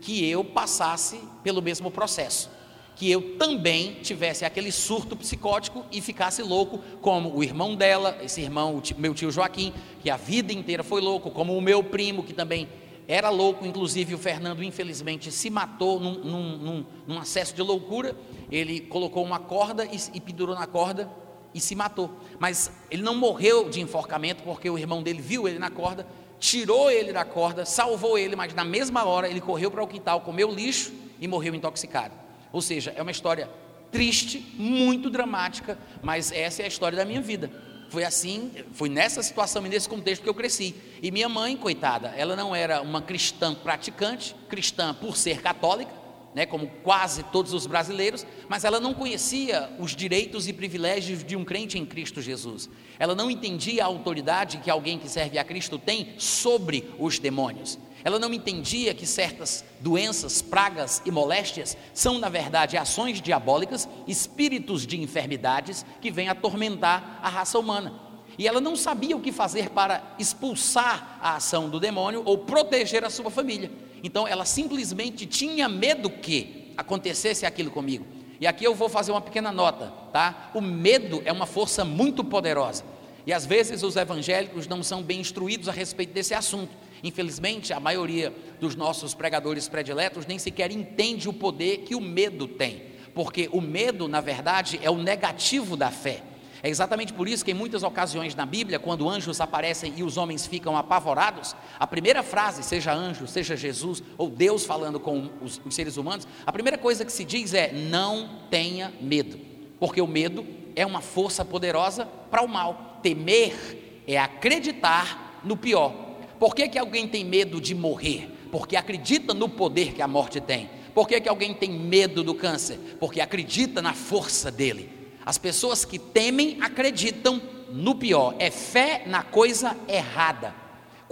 [0.00, 2.50] que eu passasse pelo mesmo processo
[2.94, 8.40] que eu também tivesse aquele surto psicótico e ficasse louco, como o irmão dela, esse
[8.40, 12.32] irmão, meu tio Joaquim, que a vida inteira foi louco, como o meu primo, que
[12.32, 12.68] também
[13.08, 18.16] era louco, inclusive o Fernando, infelizmente, se matou num, num, num, num acesso de loucura.
[18.50, 21.10] Ele colocou uma corda e, e pendurou na corda
[21.54, 22.10] e se matou.
[22.38, 26.06] Mas ele não morreu de enforcamento, porque o irmão dele viu ele na corda,
[26.38, 30.20] tirou ele da corda, salvou ele, mas na mesma hora ele correu para o quintal,
[30.22, 32.14] comeu lixo e morreu intoxicado.
[32.52, 33.48] Ou seja, é uma história
[33.90, 37.50] triste, muito dramática, mas essa é a história da minha vida.
[37.90, 40.74] Foi assim, foi nessa situação e nesse contexto que eu cresci.
[41.02, 45.92] E minha mãe, coitada, ela não era uma cristã praticante, cristã por ser católica,
[46.34, 51.36] né, como quase todos os brasileiros, mas ela não conhecia os direitos e privilégios de
[51.36, 52.68] um crente em Cristo Jesus.
[52.98, 57.78] Ela não entendia a autoridade que alguém que serve a Cristo tem sobre os demônios.
[58.04, 64.86] Ela não entendia que certas doenças, pragas e moléstias são, na verdade, ações diabólicas, espíritos
[64.86, 68.11] de enfermidades que vêm atormentar a raça humana.
[68.38, 73.04] E ela não sabia o que fazer para expulsar a ação do demônio ou proteger
[73.04, 73.70] a sua família.
[74.02, 78.06] Então ela simplesmente tinha medo que acontecesse aquilo comigo.
[78.40, 80.50] E aqui eu vou fazer uma pequena nota, tá?
[80.54, 82.84] O medo é uma força muito poderosa.
[83.24, 86.70] E às vezes os evangélicos não são bem instruídos a respeito desse assunto.
[87.04, 92.48] Infelizmente, a maioria dos nossos pregadores prediletos nem sequer entende o poder que o medo
[92.48, 92.82] tem,
[93.14, 96.22] porque o medo, na verdade, é o negativo da fé.
[96.62, 100.16] É exatamente por isso que em muitas ocasiões na Bíblia, quando anjos aparecem e os
[100.16, 105.60] homens ficam apavorados, a primeira frase, seja anjo, seja Jesus ou Deus falando com os,
[105.64, 109.40] os seres humanos, a primeira coisa que se diz é: não tenha medo,
[109.80, 110.46] porque o medo
[110.76, 113.00] é uma força poderosa para o mal.
[113.02, 115.92] Temer é acreditar no pior.
[116.38, 118.30] Por que, que alguém tem medo de morrer?
[118.52, 120.70] Porque acredita no poder que a morte tem.
[120.94, 122.78] Por que, que alguém tem medo do câncer?
[123.00, 124.91] Porque acredita na força dele.
[125.24, 130.62] As pessoas que temem acreditam no pior, é fé na coisa errada.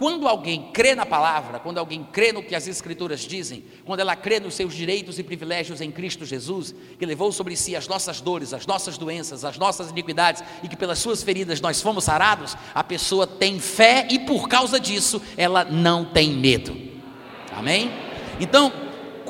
[0.01, 4.16] Quando alguém crê na palavra, quando alguém crê no que as Escrituras dizem, quando ela
[4.16, 8.18] crê nos seus direitos e privilégios em Cristo Jesus, que levou sobre si as nossas
[8.18, 12.57] dores, as nossas doenças, as nossas iniquidades e que pelas suas feridas nós fomos sarados,
[12.75, 16.75] a pessoa tem fé e por causa disso ela não tem medo.
[17.53, 17.90] Amém?
[18.40, 18.73] Então,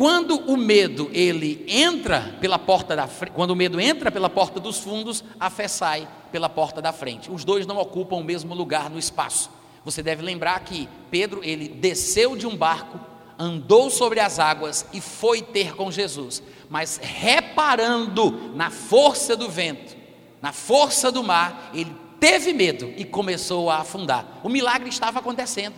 [0.00, 4.78] quando o medo ele entra pela porta da quando o medo entra pela porta dos
[4.78, 7.30] fundos, a fé sai pela porta da frente.
[7.30, 9.50] Os dois não ocupam o mesmo lugar no espaço.
[9.84, 12.98] Você deve lembrar que Pedro ele desceu de um barco,
[13.38, 19.94] andou sobre as águas e foi ter com Jesus, mas reparando na força do vento,
[20.40, 24.40] na força do mar, ele teve medo e começou a afundar.
[24.42, 25.74] O milagre estava acontecendo.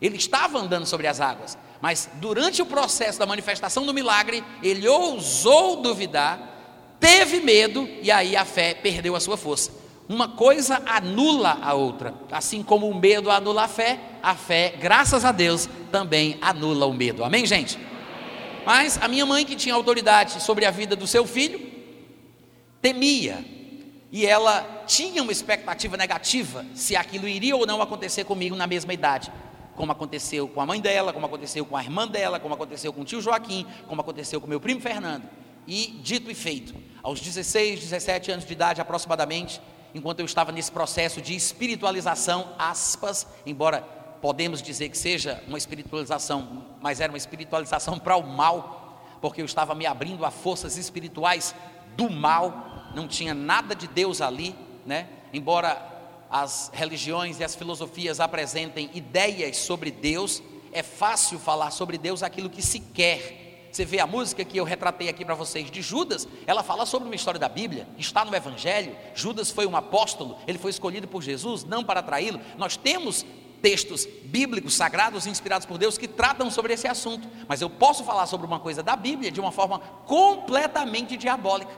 [0.00, 4.86] Ele estava andando sobre as águas, mas durante o processo da manifestação do milagre, ele
[4.86, 9.72] ousou duvidar, teve medo e aí a fé perdeu a sua força.
[10.08, 15.24] Uma coisa anula a outra, assim como o medo anula a fé, a fé, graças
[15.24, 17.24] a Deus, também anula o medo.
[17.24, 17.76] Amém, gente?
[18.64, 21.60] Mas a minha mãe, que tinha autoridade sobre a vida do seu filho,
[22.80, 23.44] temia
[24.12, 28.94] e ela tinha uma expectativa negativa se aquilo iria ou não acontecer comigo na mesma
[28.94, 29.32] idade
[29.76, 33.02] como aconteceu com a mãe dela, como aconteceu com a irmã dela, como aconteceu com
[33.02, 35.28] o tio Joaquim, como aconteceu com meu primo Fernando.
[35.66, 39.60] E dito e feito, aos 16, 17 anos de idade aproximadamente,
[39.94, 43.82] enquanto eu estava nesse processo de espiritualização, aspas, embora
[44.20, 49.44] podemos dizer que seja uma espiritualização, mas era uma espiritualização para o mal, porque eu
[49.44, 51.54] estava me abrindo a forças espirituais
[51.96, 54.54] do mal, não tinha nada de Deus ali,
[54.86, 55.08] né?
[55.32, 55.91] Embora
[56.32, 60.42] as religiões e as filosofias apresentem ideias sobre Deus,
[60.72, 63.68] é fácil falar sobre Deus aquilo que se quer.
[63.70, 67.06] Você vê a música que eu retratei aqui para vocês de Judas, ela fala sobre
[67.06, 68.96] uma história da Bíblia, está no Evangelho.
[69.14, 72.40] Judas foi um apóstolo, ele foi escolhido por Jesus, não para traí-lo.
[72.56, 73.26] Nós temos
[73.60, 78.26] textos bíblicos, sagrados, inspirados por Deus, que tratam sobre esse assunto, mas eu posso falar
[78.26, 81.72] sobre uma coisa da Bíblia de uma forma completamente diabólica.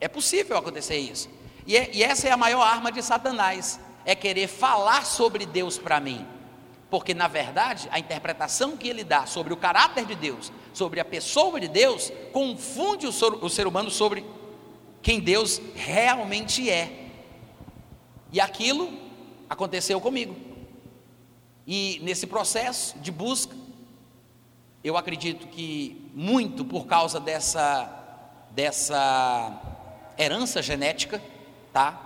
[0.00, 1.28] É possível acontecer isso.
[1.66, 5.78] E, é, e essa é a maior arma de Satanás, é querer falar sobre Deus
[5.78, 6.26] para mim.
[6.90, 11.04] Porque, na verdade, a interpretação que ele dá sobre o caráter de Deus, sobre a
[11.04, 14.24] pessoa de Deus, confunde o o ser humano sobre
[15.00, 17.08] quem Deus realmente é.
[18.30, 18.92] E aquilo
[19.48, 20.36] aconteceu comigo.
[21.66, 23.54] E nesse processo de busca,
[24.82, 27.88] eu acredito que muito por causa dessa,
[28.50, 29.60] dessa
[30.18, 31.22] herança genética,
[31.72, 32.00] tá?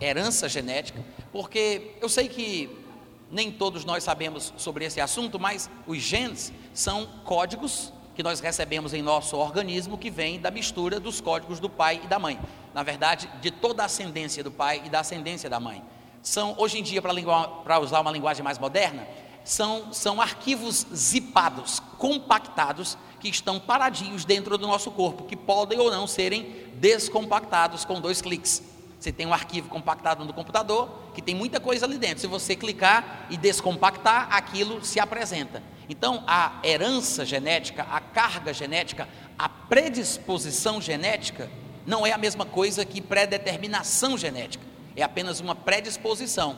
[0.00, 2.84] Herança genética, porque eu sei que
[3.30, 8.94] nem todos nós sabemos sobre esse assunto, mas os genes são códigos que nós recebemos
[8.94, 12.38] em nosso organismo que vem da mistura dos códigos do pai e da mãe.
[12.72, 15.82] Na verdade, de toda a ascendência do pai e da ascendência da mãe.
[16.22, 19.06] São, hoje em dia, para usar uma linguagem mais moderna,
[19.44, 25.90] são, são arquivos zipados, compactados, que estão paradinhos dentro do nosso corpo, que podem ou
[25.90, 28.62] não serem descompactados com dois cliques.
[29.04, 32.20] Você tem um arquivo compactado no computador, que tem muita coisa ali dentro.
[32.20, 35.62] Se você clicar e descompactar, aquilo se apresenta.
[35.90, 39.06] Então, a herança genética, a carga genética,
[39.38, 41.50] a predisposição genética,
[41.84, 44.64] não é a mesma coisa que predeterminação genética.
[44.96, 46.56] É apenas uma predisposição.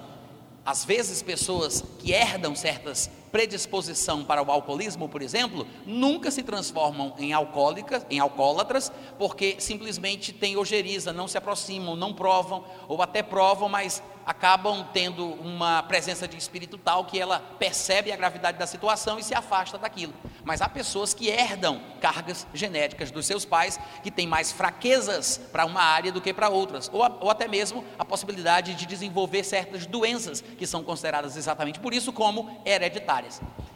[0.64, 7.14] Às vezes, pessoas que herdam certas predisposição para o alcoolismo, por exemplo, nunca se transformam
[7.18, 13.22] em alcoólicas, em alcoólatras, porque simplesmente têm ojeriza, não se aproximam, não provam, ou até
[13.22, 18.66] provam, mas acabam tendo uma presença de espírito tal que ela percebe a gravidade da
[18.66, 20.12] situação e se afasta daquilo.
[20.44, 25.64] Mas há pessoas que herdam cargas genéticas dos seus pais, que têm mais fraquezas para
[25.64, 29.86] uma área do que para outras, ou, ou até mesmo a possibilidade de desenvolver certas
[29.86, 33.15] doenças que são consideradas exatamente por isso como hereditárias.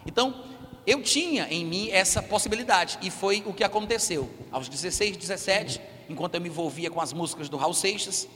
[0.06, 0.44] Então,
[0.86, 4.30] eu tinha em mim essa possibilidade, e foi o que aconteceu.
[4.50, 8.28] Aos 16, 17, enquanto eu me envolvia com as músicas do Raul Seixas,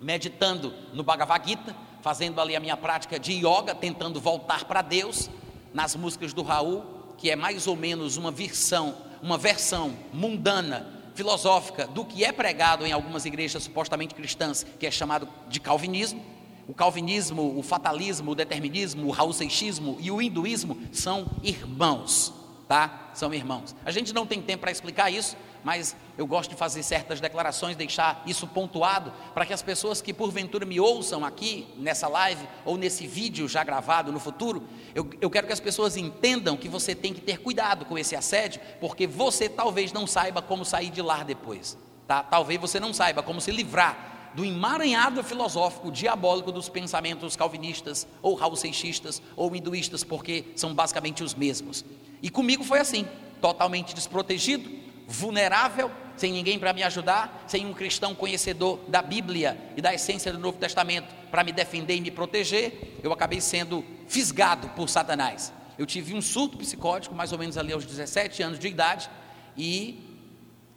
[0.00, 5.28] meditando no Bhagavad Gita, fazendo ali a minha prática de yoga, tentando voltar para Deus,
[5.74, 6.84] nas músicas do Raul,
[7.16, 12.86] que é mais ou menos uma versão, uma versão mundana, filosófica do que é pregado
[12.86, 16.24] em algumas igrejas supostamente cristãs, que é chamado de calvinismo.
[16.68, 22.34] O calvinismo, o fatalismo, o determinismo, o raul seixismo e o hinduísmo são irmãos,
[22.68, 23.08] tá?
[23.14, 23.74] São irmãos.
[23.86, 27.74] A gente não tem tempo para explicar isso, mas eu gosto de fazer certas declarações,
[27.74, 32.76] deixar isso pontuado, para que as pessoas que porventura me ouçam aqui nessa live ou
[32.76, 34.62] nesse vídeo já gravado no futuro,
[34.94, 38.14] eu, eu quero que as pessoas entendam que você tem que ter cuidado com esse
[38.14, 42.22] assédio, porque você talvez não saiba como sair de lá depois, tá?
[42.22, 48.34] Talvez você não saiba como se livrar do emaranhado filosófico diabólico dos pensamentos calvinistas, ou
[48.34, 51.84] raul-seixistas, ou hinduístas, porque são basicamente os mesmos.
[52.22, 53.06] E comigo foi assim,
[53.40, 54.68] totalmente desprotegido,
[55.06, 60.32] vulnerável, sem ninguém para me ajudar, sem um cristão conhecedor da Bíblia e da essência
[60.32, 65.52] do Novo Testamento para me defender e me proteger, eu acabei sendo fisgado por Satanás.
[65.78, 69.08] eu tive um surto psicótico, mais ou menos ali aos 17 anos de idade,
[69.56, 70.02] e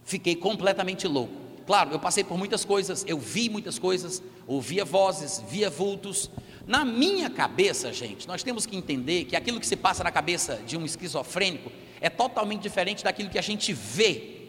[0.03, 1.40] fiquei completamente louco.
[1.65, 6.29] Claro, eu passei por muitas coisas, eu vi muitas coisas, ouvia vozes, via vultos.
[6.65, 10.61] Na minha cabeça, gente, nós temos que entender que aquilo que se passa na cabeça
[10.65, 14.41] de um esquizofrênico é totalmente diferente daquilo que a gente vê,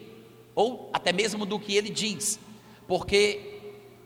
[0.55, 2.39] ou até mesmo do que ele diz,
[2.87, 3.53] porque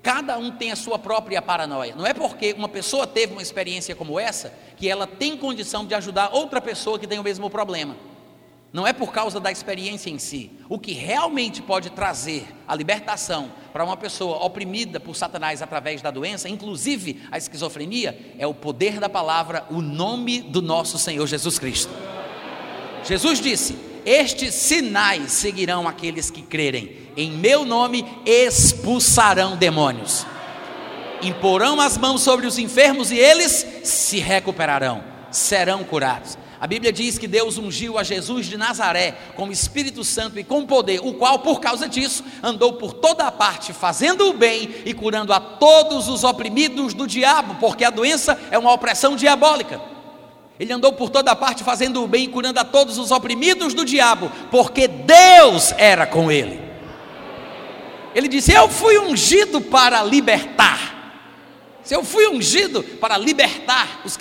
[0.08, 1.94] Cada um tem a sua própria paranoia.
[1.94, 5.94] Não é porque uma pessoa teve uma experiência como essa que ela tem condição de
[5.94, 7.94] ajudar outra pessoa que tem o mesmo problema.
[8.72, 10.52] Não é por causa da experiência em si.
[10.68, 16.12] O que realmente pode trazer a libertação para uma pessoa oprimida por Satanás através da
[16.12, 21.58] doença, inclusive a esquizofrenia, é o poder da palavra, o nome do nosso Senhor Jesus
[21.58, 21.94] Cristo.
[23.06, 30.26] Jesus disse: Estes sinais seguirão aqueles que crerem em meu nome expulsarão demônios.
[31.24, 36.38] Imporão as mãos sobre os enfermos e eles se recuperarão, serão curados.
[36.60, 40.44] A Bíblia diz que Deus ungiu a Jesus de Nazaré com o Espírito Santo e
[40.44, 44.70] com poder, o qual, por causa disso, andou por toda a parte, fazendo o bem
[44.84, 49.80] e curando a todos os oprimidos do diabo, porque a doença é uma opressão diabólica.
[50.60, 53.76] Ele andou por toda a parte, fazendo o bem e curando a todos os oprimidos
[53.76, 56.60] do diabo, porque Deus era com ele.
[58.16, 60.96] Ele disse: Eu fui ungido para libertar.
[61.90, 64.18] Eu fui ungido para libertar os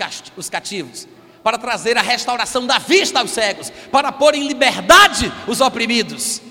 [0.51, 1.09] cativos,
[1.47, 6.42] para trazer a restauração da vista aos cegos, para pôr em liberdade os oprimidos.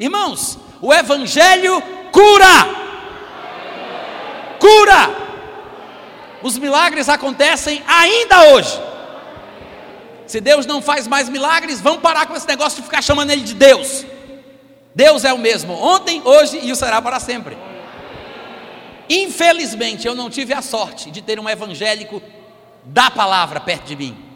[0.00, 1.80] Irmãos, o Evangelho
[2.10, 2.66] cura.
[4.58, 5.10] Cura.
[6.42, 8.82] Os milagres acontecem ainda hoje.
[10.26, 13.42] Se Deus não faz mais milagres, vamos parar com esse negócio de ficar chamando Ele
[13.42, 14.04] de Deus.
[14.92, 17.56] Deus é o mesmo ontem, hoje e o será para sempre.
[19.08, 22.20] Infelizmente, eu não tive a sorte de ter um evangélico
[22.82, 24.31] da palavra perto de mim.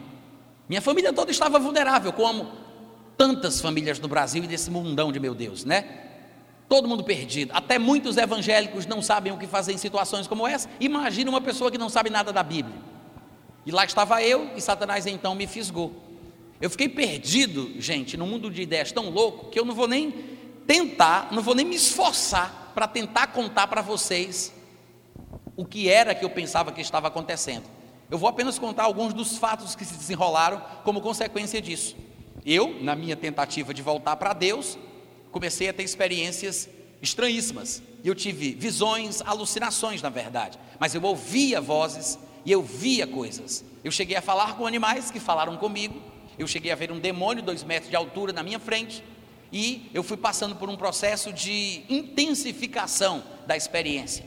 [0.68, 2.50] Minha família toda estava vulnerável, como
[3.16, 6.02] tantas famílias no Brasil e desse mundão de meu Deus, né?
[6.68, 7.52] Todo mundo perdido.
[7.54, 10.68] Até muitos evangélicos não sabem o que fazer em situações como essa.
[10.80, 12.76] Imagina uma pessoa que não sabe nada da Bíblia.
[13.64, 15.92] E lá estava eu e Satanás então me fisgou.
[16.60, 20.10] Eu fiquei perdido, gente, no mundo de ideias tão louco que eu não vou nem
[20.66, 24.52] tentar, não vou nem me esforçar para tentar contar para vocês
[25.56, 27.64] o que era que eu pensava que estava acontecendo.
[28.10, 31.96] Eu vou apenas contar alguns dos fatos que se desenrolaram como consequência disso.
[32.44, 34.78] Eu, na minha tentativa de voltar para Deus,
[35.32, 36.68] comecei a ter experiências
[37.02, 37.82] estranhíssimas.
[38.04, 43.64] Eu tive visões, alucinações, na verdade, mas eu ouvia vozes e eu via coisas.
[43.82, 46.00] Eu cheguei a falar com animais que falaram comigo.
[46.38, 49.02] Eu cheguei a ver um demônio dois metros de altura na minha frente
[49.52, 54.24] e eu fui passando por um processo de intensificação da experiência.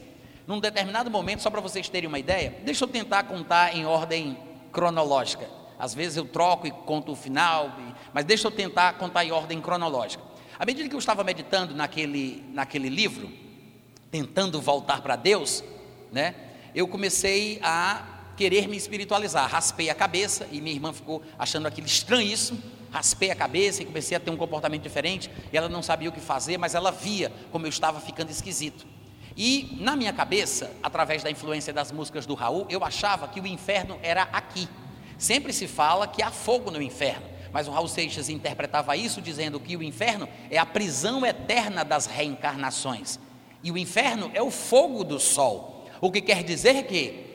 [0.50, 4.36] Num determinado momento, só para vocês terem uma ideia, deixa eu tentar contar em ordem
[4.72, 5.48] cronológica.
[5.78, 7.78] Às vezes eu troco e conto o final,
[8.12, 10.24] mas deixa eu tentar contar em ordem cronológica.
[10.58, 13.32] À medida que eu estava meditando naquele, naquele livro,
[14.10, 15.64] tentando voltar para Deus,
[16.12, 16.34] né,
[16.74, 19.48] eu comecei a querer me espiritualizar.
[19.48, 22.60] Raspei a cabeça e minha irmã ficou achando aquilo estranhíssimo
[22.92, 26.12] raspei a cabeça e comecei a ter um comportamento diferente, e ela não sabia o
[26.12, 28.84] que fazer, mas ela via como eu estava ficando esquisito.
[29.42, 33.48] E na minha cabeça, através da influência das músicas do Raul, eu achava que o
[33.48, 34.68] inferno era aqui.
[35.18, 39.58] Sempre se fala que há fogo no inferno, mas o Raul Seixas interpretava isso dizendo
[39.58, 43.18] que o inferno é a prisão eterna das reencarnações.
[43.64, 45.88] E o inferno é o fogo do sol.
[46.02, 47.26] O que quer dizer que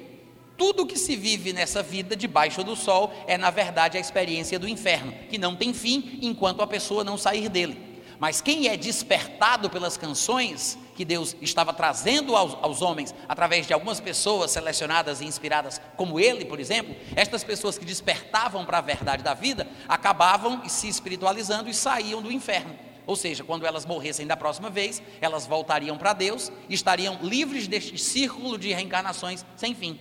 [0.58, 4.68] tudo que se vive nessa vida debaixo do sol é, na verdade, a experiência do
[4.68, 7.80] inferno, que não tem fim enquanto a pessoa não sair dele.
[8.18, 13.72] Mas quem é despertado pelas canções que Deus estava trazendo aos, aos, homens, através de
[13.72, 18.82] algumas pessoas selecionadas e inspiradas, como ele, por exemplo, estas pessoas que despertavam para a
[18.82, 22.78] verdade da vida, acabavam se espiritualizando e saíam do inferno.
[23.06, 27.68] Ou seja, quando elas morressem da próxima vez, elas voltariam para Deus e estariam livres
[27.68, 29.98] deste círculo de reencarnações sem fim.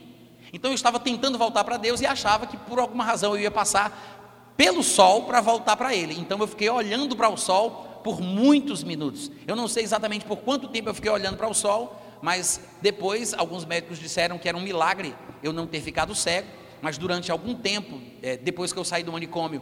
[0.53, 3.51] Então eu estava tentando voltar para Deus e achava que por alguma razão eu ia
[3.51, 6.17] passar pelo sol para voltar para Ele.
[6.17, 9.31] Então eu fiquei olhando para o sol por muitos minutos.
[9.47, 13.33] Eu não sei exatamente por quanto tempo eu fiquei olhando para o sol, mas depois
[13.33, 16.47] alguns médicos disseram que era um milagre eu não ter ficado cego.
[16.81, 19.61] Mas durante algum tempo, é, depois que eu saí do manicômio,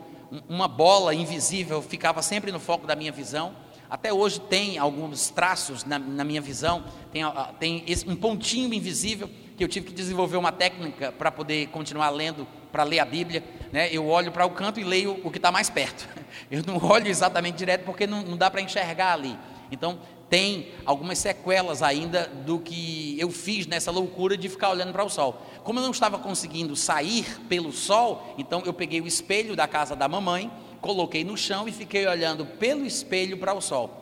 [0.50, 3.54] uma bola invisível ficava sempre no foco da minha visão.
[3.90, 7.24] Até hoje tem alguns traços na, na minha visão, tem,
[7.60, 12.10] tem esse, um pontinho invisível que eu tive que desenvolver uma técnica para poder continuar
[12.10, 13.44] lendo, para ler a Bíblia.
[13.72, 13.90] Né?
[13.92, 16.08] Eu olho para o canto e leio o que está mais perto.
[16.50, 19.38] Eu não olho exatamente direto porque não, não dá para enxergar ali.
[19.72, 20.00] Então,
[20.32, 25.10] tem algumas sequelas ainda do que eu fiz nessa loucura de ficar olhando para o
[25.10, 25.42] sol.
[25.62, 29.94] Como eu não estava conseguindo sair pelo sol, então eu peguei o espelho da casa
[29.94, 30.50] da mamãe,
[30.80, 34.02] coloquei no chão e fiquei olhando pelo espelho para o sol.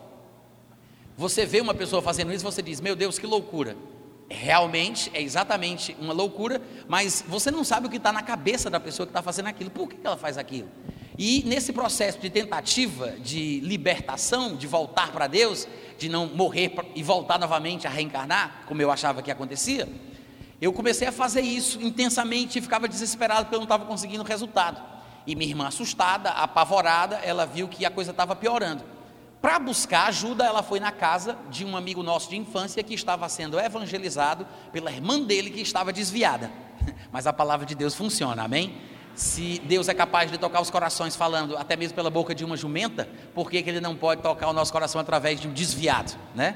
[1.17, 3.75] Você vê uma pessoa fazendo isso, você diz: Meu Deus, que loucura.
[4.29, 8.79] Realmente é exatamente uma loucura, mas você não sabe o que está na cabeça da
[8.79, 9.71] pessoa que está fazendo aquilo.
[9.71, 10.69] Por que ela faz aquilo?
[11.17, 15.67] E nesse processo de tentativa de libertação, de voltar para Deus,
[15.97, 19.89] de não morrer e voltar novamente a reencarnar, como eu achava que acontecia,
[20.61, 24.81] eu comecei a fazer isso intensamente e ficava desesperado porque eu não estava conseguindo resultado.
[25.25, 28.83] E minha irmã, assustada, apavorada, ela viu que a coisa estava piorando.
[29.41, 33.27] Para buscar ajuda, ela foi na casa de um amigo nosso de infância que estava
[33.29, 36.51] sendo evangelizado pela irmã dele que estava desviada.
[37.11, 38.75] Mas a palavra de Deus funciona, amém?
[39.15, 42.57] Se Deus é capaz de tocar os corações falando até mesmo pela boca de uma
[42.57, 46.17] jumenta, por que, que Ele não pode tocar o nosso coração através de um desviado,
[46.35, 46.55] né?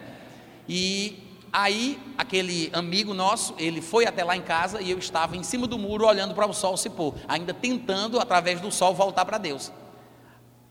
[0.67, 5.43] E aí, aquele amigo nosso, ele foi até lá em casa e eu estava em
[5.43, 9.25] cima do muro olhando para o sol se pôr, ainda tentando através do sol voltar
[9.25, 9.71] para Deus.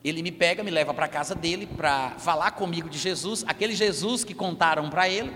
[0.05, 3.75] Ele me pega, me leva para a casa dele para falar comigo de Jesus, aquele
[3.75, 5.33] Jesus que contaram para ele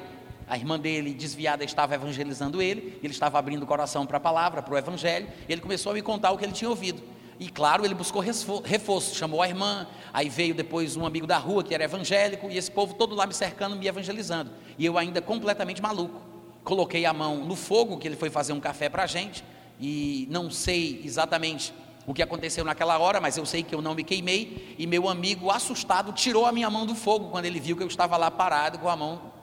[0.49, 4.63] a irmã dele, desviada, estava evangelizando ele, ele estava abrindo o coração para a palavra,
[4.63, 7.03] para o evangelho, e ele começou a me contar o que ele tinha ouvido.
[7.39, 11.63] E claro, ele buscou reforço, chamou a irmã, aí veio depois um amigo da rua
[11.63, 14.51] que era evangélico, e esse povo todo lá me cercando, me evangelizando.
[14.79, 16.21] E eu ainda completamente maluco.
[16.65, 19.45] Coloquei a mão no fogo, que ele foi fazer um café para a gente,
[19.81, 21.75] e não sei exatamente
[22.07, 25.09] o que aconteceu naquela hora, mas eu sei que eu não me queimei, e meu
[25.09, 28.31] amigo, assustado, tirou a minha mão do fogo quando ele viu que eu estava lá
[28.31, 29.37] parado com a mão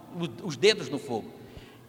[0.43, 1.26] os dedos no fogo.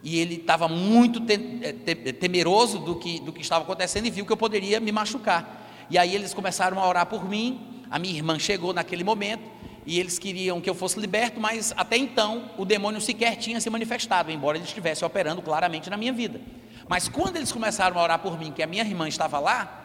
[0.03, 4.31] E ele estava muito eh, temeroso do que, do que estava acontecendo e viu que
[4.31, 5.85] eu poderia me machucar.
[5.89, 7.83] E aí eles começaram a orar por mim.
[7.89, 9.43] A minha irmã chegou naquele momento
[9.85, 13.69] e eles queriam que eu fosse liberto, mas até então o demônio sequer tinha se
[13.69, 16.41] manifestado, embora ele estivesse operando claramente na minha vida.
[16.87, 19.84] Mas quando eles começaram a orar por mim, que a minha irmã estava lá,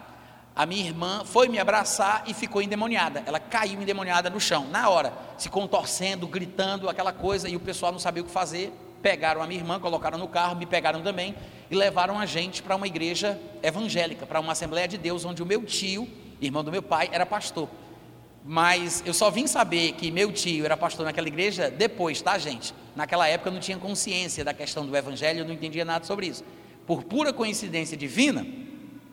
[0.61, 3.23] a minha irmã foi me abraçar e ficou endemoniada.
[3.25, 7.91] Ela caiu endemoniada no chão, na hora, se contorcendo, gritando, aquela coisa, e o pessoal
[7.91, 8.71] não sabia o que fazer.
[9.01, 11.35] Pegaram a minha irmã, colocaram no carro, me pegaram também
[11.71, 15.47] e levaram a gente para uma igreja evangélica, para uma Assembleia de Deus, onde o
[15.47, 16.07] meu tio,
[16.43, 17.67] irmão do meu pai, era pastor.
[18.45, 22.75] Mas eu só vim saber que meu tio era pastor naquela igreja depois, tá, gente?
[22.95, 26.27] Naquela época eu não tinha consciência da questão do evangelho, eu não entendia nada sobre
[26.27, 26.45] isso.
[26.87, 28.47] Por pura coincidência divina,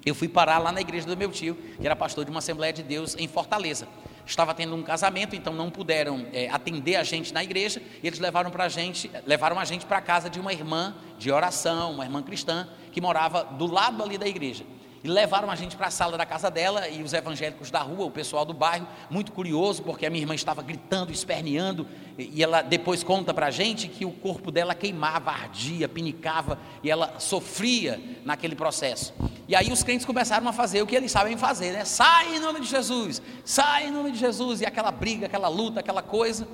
[0.08, 2.72] eu fui parar lá na igreja do meu tio, que era pastor de uma Assembleia
[2.72, 3.88] de Deus em Fortaleza.
[4.26, 8.20] Estava tendo um casamento, então não puderam é, atender a gente na igreja, e eles
[8.20, 12.03] levaram para gente, levaram a gente para a casa de uma irmã de oração, uma
[12.03, 14.66] irmã cristã, que morava do lado ali da igreja.
[15.03, 18.05] E levaram a gente para a sala da casa dela e os evangélicos da rua,
[18.05, 21.87] o pessoal do bairro, muito curioso, porque a minha irmã estava gritando, esperneando,
[22.17, 26.89] e ela depois conta para a gente que o corpo dela queimava, ardia, pinicava, e
[26.89, 29.13] ela sofria naquele processo.
[29.47, 31.85] E aí os crentes começaram a fazer o que eles sabem fazer, né?
[31.85, 35.79] Sai em nome de Jesus, sai em nome de Jesus, e aquela briga, aquela luta,
[35.79, 36.47] aquela coisa.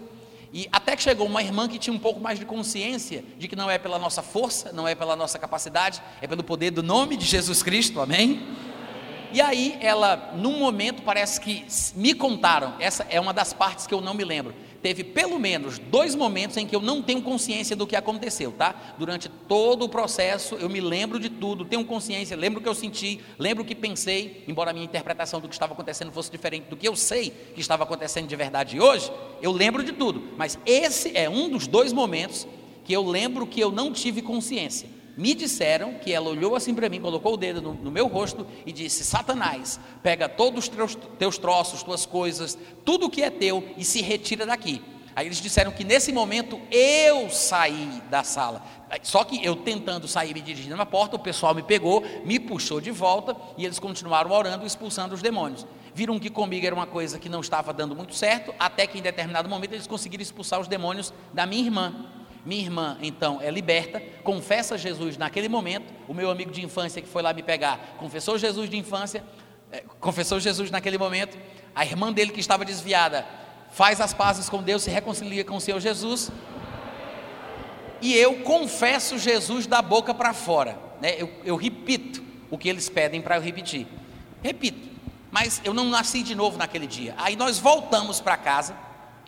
[0.53, 3.55] E até que chegou uma irmã que tinha um pouco mais de consciência de que
[3.55, 7.17] não é pela nossa força, não é pela nossa capacidade, é pelo poder do nome
[7.17, 8.47] de Jesus Cristo, amém?
[9.31, 13.93] E aí ela, num momento, parece que me contaram, essa é uma das partes que
[13.95, 14.53] eu não me lembro.
[14.83, 18.93] Teve pelo menos dois momentos em que eu não tenho consciência do que aconteceu, tá?
[18.99, 22.75] Durante todo o processo eu me lembro de tudo, tenho consciência, lembro o que eu
[22.75, 26.65] senti, lembro o que pensei, embora a minha interpretação do que estava acontecendo fosse diferente
[26.65, 29.09] do que eu sei que estava acontecendo de verdade hoje,
[29.41, 30.21] eu lembro de tudo.
[30.35, 32.45] Mas esse é um dos dois momentos
[32.83, 36.89] que eu lembro que eu não tive consciência me disseram que ela olhou assim para
[36.89, 40.95] mim, colocou o dedo no, no, meu rosto e disse: Satanás, pega todos os teus,
[41.17, 44.81] teus troços, tuas coisas, tudo que é teu e se retira daqui.
[45.15, 48.63] Aí eles disseram que nesse momento eu saí da sala.
[49.03, 52.81] Só que eu tentando sair, me dirigindo na porta, o pessoal me pegou, me puxou
[52.81, 55.67] de volta e eles continuaram orando, expulsando os demônios.
[55.93, 59.01] Viram que comigo era uma coisa que não estava dando muito certo, até que em
[59.01, 61.93] determinado momento eles conseguiram expulsar os demônios da minha irmã.
[62.45, 65.93] Minha irmã, então, é liberta, confessa Jesus naquele momento.
[66.07, 69.23] O meu amigo de infância que foi lá me pegar, confessou Jesus de infância,
[69.71, 71.37] é, confessou Jesus naquele momento.
[71.73, 73.25] A irmã dele que estava desviada
[73.71, 76.31] faz as pazes com Deus, se reconcilia com o Senhor Jesus.
[78.01, 80.77] E eu confesso Jesus da boca para fora.
[81.01, 81.15] Né?
[81.17, 82.21] Eu, eu repito
[82.51, 83.87] o que eles pedem para eu repetir.
[84.43, 84.91] Repito.
[85.31, 87.15] Mas eu não nasci de novo naquele dia.
[87.17, 88.75] Aí nós voltamos para casa.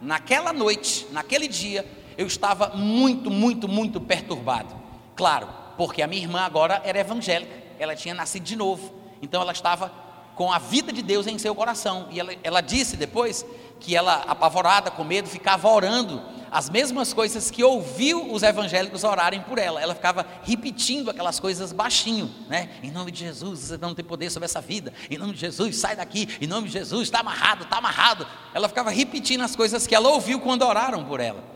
[0.01, 1.83] Naquela noite, naquele dia,
[2.17, 4.75] eu estava muito, muito, muito perturbado.
[5.15, 5.47] Claro,
[5.77, 9.91] porque a minha irmã agora era evangélica, ela tinha nascido de novo, então ela estava
[10.35, 12.07] com a vida de Deus em seu coração.
[12.11, 13.45] E ela, ela disse depois
[13.79, 19.41] que ela, apavorada, com medo, ficava orando as mesmas coisas que ouviu os evangélicos orarem
[19.41, 19.81] por ela.
[19.81, 22.69] Ela ficava repetindo aquelas coisas baixinho, né?
[22.83, 24.93] Em nome de Jesus, você não tem poder sobre essa vida.
[25.09, 26.27] Em nome de Jesus, sai daqui.
[26.39, 28.27] Em nome de Jesus, está amarrado, está amarrado.
[28.53, 31.54] Ela ficava repetindo as coisas que ela ouviu quando oraram por ela.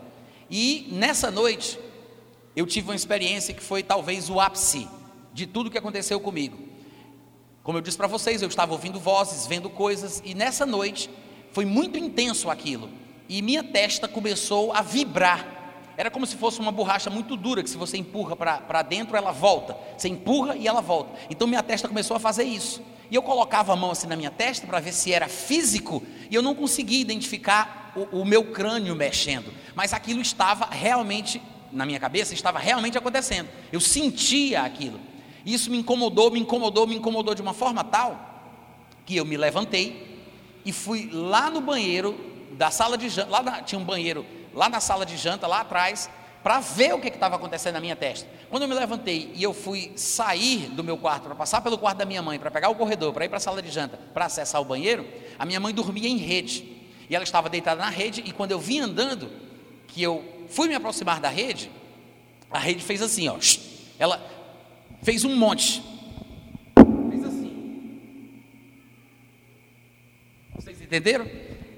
[0.50, 1.80] E nessa noite,
[2.56, 4.88] eu tive uma experiência que foi talvez o ápice
[5.34, 6.58] de tudo que aconteceu comigo.
[7.64, 11.10] Como eu disse para vocês, eu estava ouvindo vozes, vendo coisas, e nessa noite
[11.52, 12.90] foi muito intenso aquilo.
[13.28, 15.58] E minha testa começou a vibrar.
[15.96, 19.32] Era como se fosse uma borracha muito dura, que se você empurra para dentro, ela
[19.32, 19.78] volta.
[19.98, 21.12] Você empurra e ela volta.
[21.30, 22.82] Então minha testa começou a fazer isso.
[23.12, 26.34] E eu colocava a mão assim na minha testa para ver se era físico, e
[26.34, 29.54] eu não conseguia identificar o, o meu crânio mexendo.
[29.76, 31.42] Mas aquilo estava realmente,
[31.72, 33.50] na minha cabeça, estava realmente acontecendo.
[33.72, 35.00] Eu sentia aquilo.
[35.46, 38.28] Isso me incomodou, me incomodou, me incomodou de uma forma tal
[39.06, 40.24] que eu me levantei
[40.66, 42.16] e fui lá no banheiro
[42.52, 45.62] da sala de janta, lá na, tinha um banheiro lá na sala de janta, lá
[45.62, 46.10] atrás,
[46.44, 48.28] para ver o que estava acontecendo na minha testa.
[48.50, 51.98] Quando eu me levantei e eu fui sair do meu quarto para passar pelo quarto
[51.98, 54.26] da minha mãe, para pegar o corredor, para ir para a sala de janta, para
[54.26, 55.06] acessar o banheiro,
[55.38, 56.69] a minha mãe dormia em rede.
[57.10, 59.32] E ela estava deitada na rede, e quando eu vim andando,
[59.88, 61.72] que eu fui me aproximar da rede,
[62.52, 63.38] a rede fez assim, ó.
[63.98, 64.24] Ela
[65.02, 65.82] fez um monte.
[67.10, 68.02] Fez assim.
[70.56, 71.28] Vocês entenderam?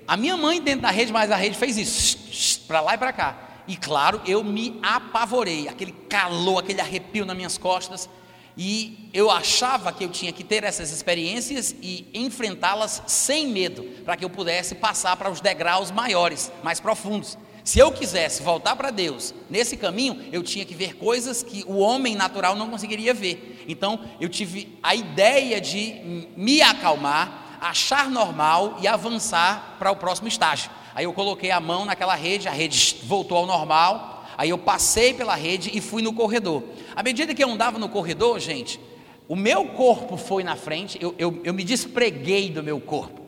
[0.07, 3.13] A minha mãe dentro da rede, mas a rede fez isso, para lá e para
[3.13, 3.47] cá.
[3.67, 8.09] E claro, eu me apavorei, aquele calor, aquele arrepio nas minhas costas.
[8.57, 14.17] E eu achava que eu tinha que ter essas experiências e enfrentá-las sem medo, para
[14.17, 17.37] que eu pudesse passar para os degraus maiores, mais profundos.
[17.63, 21.77] Se eu quisesse voltar para Deus nesse caminho, eu tinha que ver coisas que o
[21.77, 23.63] homem natural não conseguiria ver.
[23.67, 30.27] Então, eu tive a ideia de me acalmar, achar normal e avançar para o próximo
[30.27, 30.71] estágio.
[30.95, 34.20] Aí eu coloquei a mão naquela rede, a rede voltou ao normal.
[34.41, 36.63] Aí eu passei pela rede e fui no corredor.
[36.95, 38.79] À medida que eu andava no corredor, gente,
[39.27, 43.21] o meu corpo foi na frente, eu, eu, eu me despreguei do meu corpo.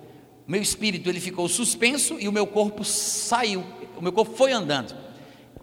[0.48, 3.64] O meu espírito ele ficou suspenso e o meu corpo saiu
[3.96, 4.96] o meu corpo foi andando.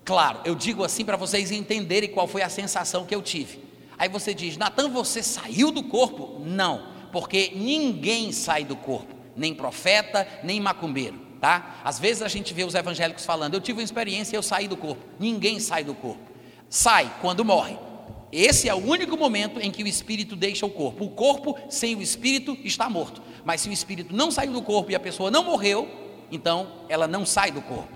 [0.04, 3.58] Claro, eu digo assim para vocês entenderem qual foi a sensação que eu tive.
[3.98, 6.40] Aí você diz, Natan, você saiu do corpo?
[6.44, 11.80] Não, porque ninguém sai do corpo, nem profeta, nem macumbeiro, tá?
[11.82, 14.68] Às vezes a gente vê os evangélicos falando, eu tive uma experiência e eu saí
[14.68, 15.02] do corpo.
[15.18, 16.30] Ninguém sai do corpo.
[16.68, 17.76] Sai quando morre.
[18.32, 21.04] Esse é o único momento em que o espírito deixa o corpo.
[21.04, 23.20] O corpo sem o espírito está morto.
[23.44, 25.88] Mas se o espírito não saiu do corpo e a pessoa não morreu,
[26.30, 27.88] então ela não sai do corpo.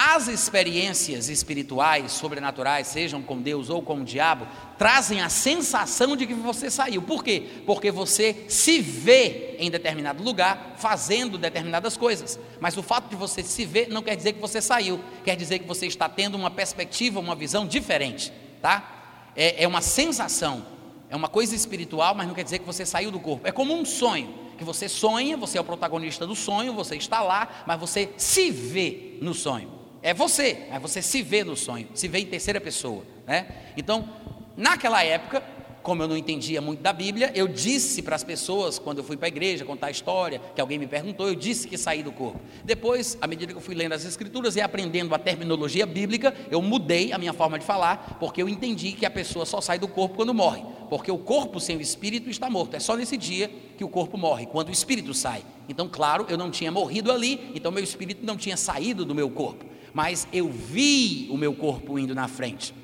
[0.00, 4.46] As experiências espirituais, sobrenaturais, sejam com Deus ou com o diabo,
[4.78, 7.02] trazem a sensação de que você saiu.
[7.02, 7.48] Por quê?
[7.66, 12.38] Porque você se vê em determinado lugar fazendo determinadas coisas.
[12.60, 15.58] Mas o fato de você se ver não quer dizer que você saiu, quer dizer
[15.58, 18.32] que você está tendo uma perspectiva, uma visão diferente,
[18.62, 19.32] tá?
[19.34, 20.64] É, é uma sensação,
[21.10, 23.48] é uma coisa espiritual, mas não quer dizer que você saiu do corpo.
[23.48, 27.20] É como um sonho que você sonha, você é o protagonista do sonho, você está
[27.20, 29.77] lá, mas você se vê no sonho.
[30.08, 33.46] É você, mas você se vê no sonho, se vê em terceira pessoa, né?
[33.76, 34.08] Então,
[34.56, 35.42] naquela época,
[35.82, 39.18] como eu não entendia muito da Bíblia, eu disse para as pessoas, quando eu fui
[39.18, 42.10] para a igreja contar a história, que alguém me perguntou, eu disse que saí do
[42.10, 42.40] corpo.
[42.64, 46.62] Depois, à medida que eu fui lendo as Escrituras e aprendendo a terminologia bíblica, eu
[46.62, 49.88] mudei a minha forma de falar, porque eu entendi que a pessoa só sai do
[49.88, 52.74] corpo quando morre, porque o corpo sem o espírito está morto.
[52.74, 55.42] É só nesse dia que o corpo morre, quando o espírito sai.
[55.68, 59.28] Então, claro, eu não tinha morrido ali, então meu espírito não tinha saído do meu
[59.28, 62.74] corpo mas eu vi o meu corpo indo na frente.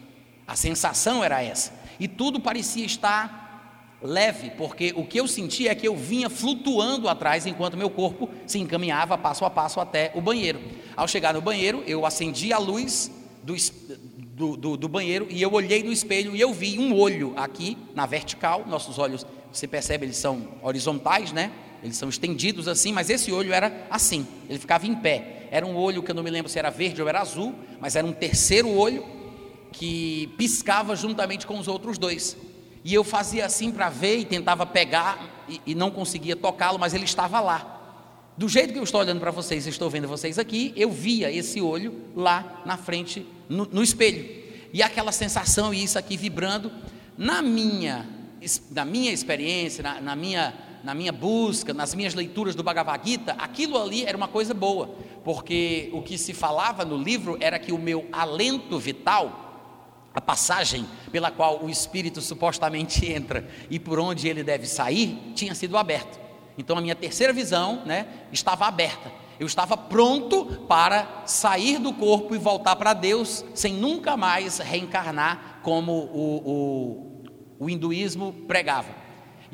[0.47, 1.73] A sensação era essa.
[1.99, 3.45] E tudo parecia estar
[4.03, 8.29] leve, porque o que eu sentia é que eu vinha flutuando atrás enquanto meu corpo
[8.47, 10.61] se encaminhava passo a passo até o banheiro.
[10.95, 13.11] Ao chegar no banheiro, eu acendi a luz
[13.43, 13.55] do,
[14.15, 17.79] do, do, do banheiro e eu olhei no espelho e eu vi um olho aqui
[17.95, 18.65] na vertical.
[18.67, 21.51] Nossos olhos, você percebe, eles são horizontais, né?
[21.83, 25.44] Eles são estendidos assim, mas esse olho era assim, ele ficava em pé.
[25.55, 27.95] Era um olho que eu não me lembro se era verde ou era azul, mas
[27.95, 29.07] era um terceiro olho
[29.71, 32.37] que piscava juntamente com os outros dois.
[32.83, 36.93] E eu fazia assim para ver e tentava pegar e, e não conseguia tocá-lo, mas
[36.93, 38.35] ele estava lá.
[38.37, 41.61] Do jeito que eu estou olhando para vocês, estou vendo vocês aqui, eu via esse
[41.61, 44.29] olho lá na frente, no, no espelho.
[44.73, 46.73] E aquela sensação e isso aqui vibrando,
[47.17, 48.05] na minha,
[48.73, 50.53] na minha experiência, na, na minha
[50.85, 54.91] na minha busca, nas minhas leituras do Bhagavad Gita, aquilo ali era uma coisa boa,
[55.25, 59.41] porque o que se falava no livro era que o meu alento vital,
[60.15, 65.55] a passagem pela qual o espírito supostamente entra e por onde ele deve sair, tinha
[65.55, 66.21] sido aberto.
[66.59, 69.11] Então a minha terceira visão, né, estava aberta.
[69.41, 75.61] Eu estava pronto para sair do corpo e voltar para Deus, sem nunca mais reencarnar
[75.63, 79.04] como o, o, o hinduísmo pregava.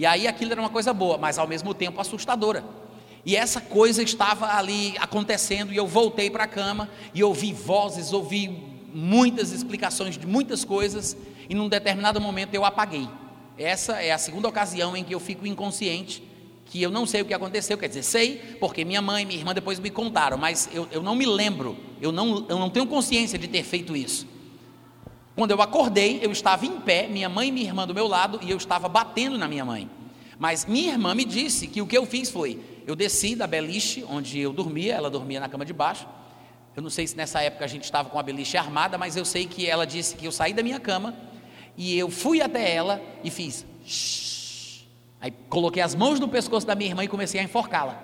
[0.00, 2.64] E aí aquilo era uma coisa boa, mas ao mesmo tempo assustadora.
[3.22, 8.10] E essa coisa estava ali acontecendo, e eu voltei para a cama e ouvi vozes,
[8.10, 8.48] ouvi
[8.94, 11.14] muitas explicações de muitas coisas,
[11.50, 13.06] e num determinado momento eu apaguei.
[13.58, 16.22] Essa é a segunda ocasião em que eu fico inconsciente,
[16.64, 19.38] que eu não sei o que aconteceu, quer dizer, sei, porque minha mãe e minha
[19.38, 22.86] irmã depois me contaram, mas eu, eu não me lembro, eu não, eu não tenho
[22.86, 24.26] consciência de ter feito isso.
[25.34, 28.40] Quando eu acordei, eu estava em pé, minha mãe e minha irmã do meu lado,
[28.42, 29.88] e eu estava batendo na minha mãe.
[30.38, 34.04] Mas minha irmã me disse que o que eu fiz foi: eu desci da beliche
[34.08, 36.06] onde eu dormia, ela dormia na cama de baixo.
[36.74, 39.24] Eu não sei se nessa época a gente estava com a beliche armada, mas eu
[39.24, 41.14] sei que ela disse que eu saí da minha cama
[41.76, 43.66] e eu fui até ela e fiz.
[43.84, 44.84] Shh.
[45.20, 48.02] Aí coloquei as mãos no pescoço da minha irmã e comecei a enforcá-la.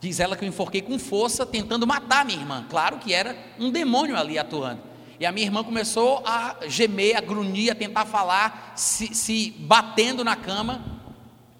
[0.00, 2.66] Diz ela que eu enforquei com força, tentando matar minha irmã.
[2.68, 4.91] Claro que era um demônio ali atuando.
[5.22, 10.24] E a minha irmã começou a gemer, a grunhir, a tentar falar, se, se batendo
[10.24, 10.84] na cama.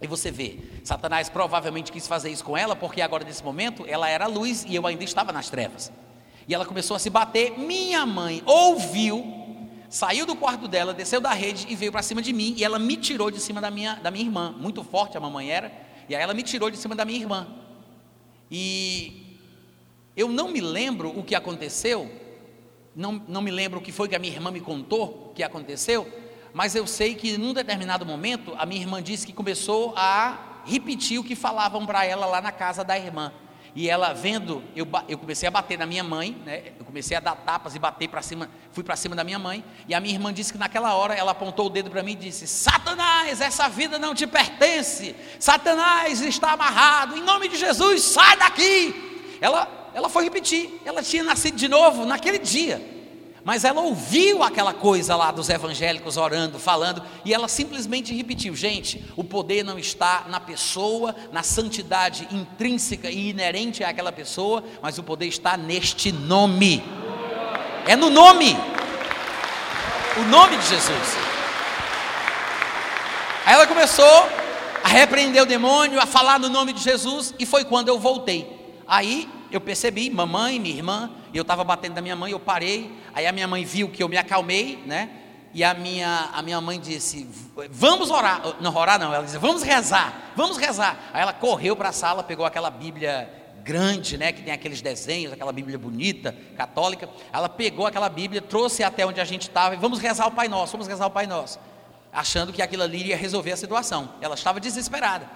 [0.00, 4.08] E você vê, Satanás provavelmente quis fazer isso com ela, porque agora nesse momento ela
[4.08, 5.92] era luz e eu ainda estava nas trevas.
[6.48, 7.56] E ela começou a se bater.
[7.56, 9.24] Minha mãe ouviu,
[9.88, 12.56] saiu do quarto dela, desceu da rede e veio para cima de mim.
[12.58, 14.52] E ela me tirou de cima da minha, da minha irmã.
[14.58, 15.70] Muito forte a mamãe era.
[16.08, 17.46] E aí ela me tirou de cima da minha irmã.
[18.50, 19.38] E
[20.16, 22.21] eu não me lembro o que aconteceu.
[22.94, 26.06] Não, não me lembro o que foi que a minha irmã me contou que aconteceu
[26.52, 31.18] mas eu sei que num determinado momento a minha irmã disse que começou a repetir
[31.18, 33.32] o que falavam para ela lá na casa da irmã.
[33.74, 36.72] E ela vendo, eu, eu comecei a bater na minha mãe, né?
[36.78, 39.64] eu comecei a dar tapas e bater para cima, fui para cima da minha mãe,
[39.88, 42.16] e a minha irmã disse que naquela hora ela apontou o dedo para mim e
[42.16, 48.36] disse: Satanás, essa vida não te pertence, Satanás está amarrado, em nome de Jesus, sai
[48.36, 49.38] daqui.
[49.40, 52.92] Ela, ela foi repetir, ela tinha nascido de novo naquele dia.
[53.44, 59.04] Mas ela ouviu aquela coisa lá dos evangélicos orando, falando, e ela simplesmente repetiu: gente,
[59.16, 65.02] o poder não está na pessoa, na santidade intrínseca e inerente àquela pessoa, mas o
[65.02, 66.84] poder está neste nome.
[67.86, 68.56] É no nome.
[70.16, 71.16] O nome de Jesus.
[73.44, 74.28] Aí ela começou
[74.84, 78.46] a repreender o demônio, a falar no nome de Jesus, e foi quando eu voltei.
[78.86, 82.92] Aí eu percebi, mamãe, minha irmã, e eu estava batendo da minha mãe, eu parei,
[83.14, 85.10] aí a minha mãe viu que eu me acalmei, né?
[85.54, 87.28] E a minha, a minha mãe disse:
[87.70, 88.40] Vamos orar.
[88.60, 91.10] Não, orar não, ela disse: Vamos rezar, vamos rezar.
[91.12, 93.28] Aí ela correu para a sala, pegou aquela Bíblia
[93.62, 94.32] grande, né?
[94.32, 97.08] Que tem aqueles desenhos, aquela Bíblia bonita, católica.
[97.32, 100.48] Ela pegou aquela Bíblia, trouxe até onde a gente estava e vamos rezar o Pai
[100.48, 101.58] Nosso, vamos rezar o Pai Nosso.
[102.10, 104.14] Achando que aquilo ali ia resolver a situação.
[104.20, 105.26] Ela estava desesperada.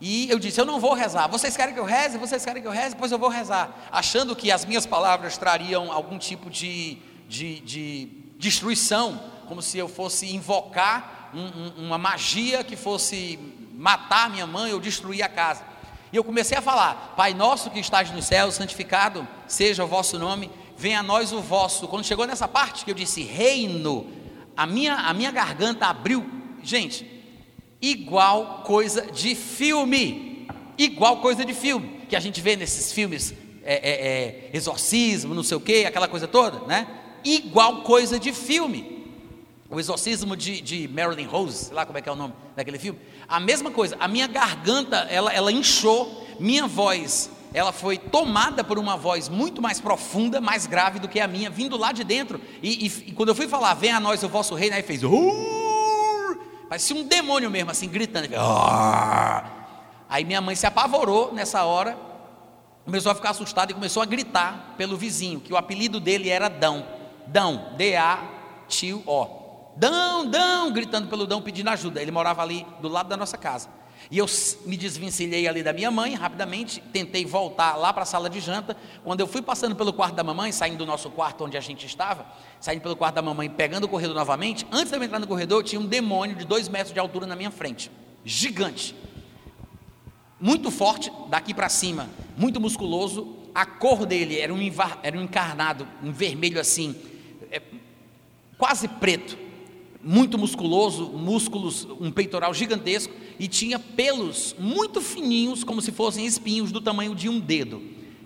[0.00, 1.26] E eu disse: Eu não vou rezar.
[1.28, 2.18] Vocês querem que eu reze?
[2.18, 2.94] Vocês querem que eu reze?
[2.96, 3.88] Pois eu vou rezar.
[3.90, 9.88] Achando que as minhas palavras trariam algum tipo de, de, de destruição, como se eu
[9.88, 13.38] fosse invocar um, um, uma magia que fosse
[13.74, 15.62] matar minha mãe ou destruir a casa.
[16.12, 20.18] E eu comecei a falar: Pai nosso que estás nos céus, santificado seja o vosso
[20.18, 21.88] nome, venha a nós o vosso.
[21.88, 24.06] Quando chegou nessa parte que eu disse reino,
[24.56, 26.24] a minha, a minha garganta abriu.
[26.62, 27.15] Gente,
[27.90, 30.48] igual coisa de filme.
[30.76, 32.00] Igual coisa de filme.
[32.08, 36.08] Que a gente vê nesses filmes, é, é, é, exorcismo, não sei o que, aquela
[36.08, 36.86] coisa toda, né?
[37.24, 38.96] Igual coisa de filme.
[39.68, 42.78] O exorcismo de, de Marilyn Rose, sei lá como é que é o nome daquele
[42.78, 43.00] filme.
[43.26, 48.78] A mesma coisa, a minha garganta, ela, ela inchou, minha voz, ela foi tomada por
[48.78, 52.40] uma voz muito mais profunda, mais grave do que a minha, vindo lá de dentro.
[52.62, 55.02] E, e, e quando eu fui falar, vem a nós o vosso reino, aí fez.
[55.02, 55.65] Uh!
[56.68, 58.28] Parecia um demônio mesmo, assim, gritando.
[60.08, 61.96] Aí minha mãe se apavorou nessa hora,
[62.84, 66.48] começou a ficar assustada e começou a gritar pelo vizinho, que o apelido dele era
[66.48, 66.86] Dão.
[67.26, 69.28] Dão, D-A-T-O.
[69.76, 72.00] Dão, Dão, gritando pelo Dão, pedindo ajuda.
[72.00, 73.68] Ele morava ali do lado da nossa casa.
[74.10, 74.26] E eu
[74.64, 78.76] me desvencilhei ali da minha mãe, rapidamente, tentei voltar lá para a sala de janta.
[79.02, 81.86] Quando eu fui passando pelo quarto da mamãe, saindo do nosso quarto onde a gente
[81.86, 82.26] estava,
[82.60, 85.62] saindo pelo quarto da mamãe, pegando o corredor novamente, antes de eu entrar no corredor,
[85.62, 87.90] tinha um demônio de dois metros de altura na minha frente,
[88.24, 88.94] gigante,
[90.38, 93.36] muito forte, daqui para cima, muito musculoso.
[93.54, 94.58] A cor dele era um,
[95.02, 96.94] era um encarnado, um vermelho assim,
[97.50, 97.62] é,
[98.58, 99.46] quase preto.
[100.02, 103.12] Muito musculoso, músculos, um peitoral gigantesco.
[103.38, 107.82] E tinha pelos muito fininhos, como se fossem espinhos do tamanho de um dedo,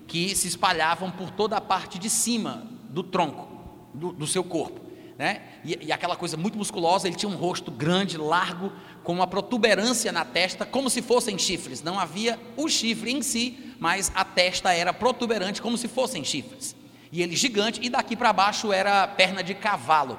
[0.06, 3.48] que se espalhavam por toda a parte de cima do tronco,
[3.92, 4.80] do, do seu corpo.
[5.20, 5.42] Né?
[5.62, 8.72] E, e, aquela coisa muito musculosa, ele tinha um rosto grande, largo,
[9.04, 11.82] com uma protuberância na testa, como se fossem chifres.
[11.82, 16.74] Não havia o chifre em si, mas a testa era protuberante como se fossem chifres.
[17.12, 20.18] E ele gigante, e daqui para baixo era perna de cavalo.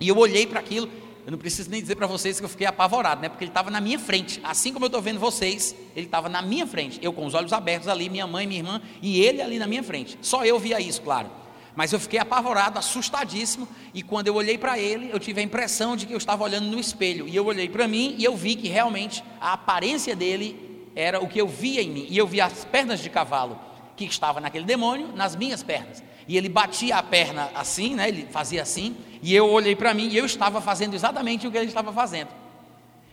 [0.00, 0.88] E eu olhei para aquilo,
[1.26, 3.28] eu não preciso nem dizer para vocês que eu fiquei apavorado, né?
[3.28, 4.40] Porque ele estava na minha frente.
[4.42, 6.98] Assim como eu estou vendo vocês, ele estava na minha frente.
[7.02, 9.82] Eu com os olhos abertos ali, minha mãe, minha irmã, e ele ali na minha
[9.82, 10.18] frente.
[10.22, 11.43] Só eu via isso, claro.
[11.76, 15.96] Mas eu fiquei apavorado, assustadíssimo, e quando eu olhei para ele, eu tive a impressão
[15.96, 17.26] de que eu estava olhando no espelho.
[17.26, 21.26] E eu olhei para mim e eu vi que realmente a aparência dele era o
[21.26, 22.06] que eu via em mim.
[22.08, 23.58] E eu vi as pernas de cavalo
[23.96, 26.02] que estava naquele demônio nas minhas pernas.
[26.28, 28.08] E ele batia a perna assim, né?
[28.08, 31.58] Ele fazia assim, e eu olhei para mim e eu estava fazendo exatamente o que
[31.58, 32.28] ele estava fazendo.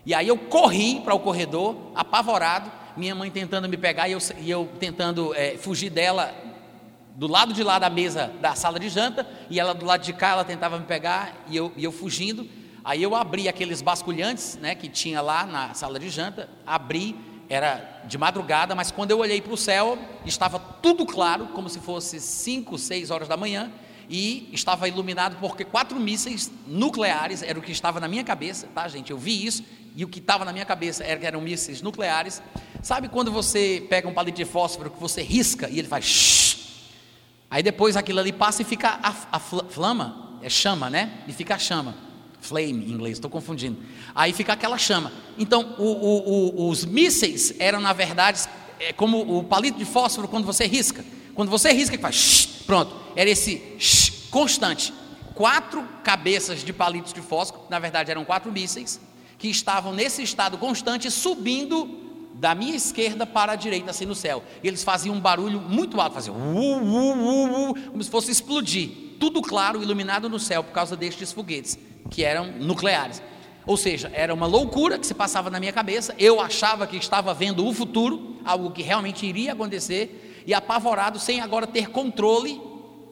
[0.06, 4.20] E aí eu corri para o corredor, apavorado, minha mãe tentando me pegar e eu,
[4.40, 6.34] e eu tentando é, fugir dela
[7.22, 10.12] do lado de lá da mesa da sala de janta, e ela do lado de
[10.12, 12.50] cá, ela tentava me pegar e eu, e eu fugindo.
[12.84, 17.16] Aí eu abri aqueles basculhantes né, que tinha lá na sala de janta, abri
[17.48, 21.80] era de madrugada, mas quando eu olhei para o céu, estava tudo claro, como se
[21.80, 23.72] fosse 5, 6 horas da manhã,
[24.10, 28.88] e estava iluminado porque quatro mísseis nucleares era o que estava na minha cabeça, tá,
[28.88, 29.12] gente?
[29.12, 29.64] Eu vi isso,
[29.96, 32.42] e o que estava na minha cabeça era que eram mísseis nucleares.
[32.82, 36.61] Sabe quando você pega um palito de fósforo que você risca e ele faz
[37.52, 41.20] aí depois aquilo ali passa e fica a, a flama, é chama, né?
[41.28, 42.10] E fica a chama
[42.42, 43.78] flame em inglês, estou confundindo.
[44.14, 45.14] Aí fica aquela chama.
[45.38, 48.42] Então, o, o, o, os mísseis eram, na verdade,
[48.80, 51.06] é como o palito de fósforo quando você risca.
[51.36, 52.94] Quando você risca, que faz shh, pronto.
[53.16, 54.94] Era esse shh, constante.
[55.36, 59.00] Quatro cabeças de palitos de fósforo, na verdade eram quatro mísseis,
[59.38, 62.11] que estavam nesse estado constante, subindo
[62.42, 64.44] da minha esquerda para a direita, assim no céu.
[64.64, 68.90] E eles faziam um barulho muito alto, faziam uh, uh, uh, como se fosse explodir.
[69.20, 71.78] Tudo claro, iluminado no céu por causa destes foguetes
[72.10, 73.22] que eram nucleares.
[73.64, 76.16] Ou seja, era uma loucura que se passava na minha cabeça.
[76.18, 81.42] Eu achava que estava vendo o futuro, algo que realmente iria acontecer, e apavorado, sem
[81.42, 82.60] agora ter controle,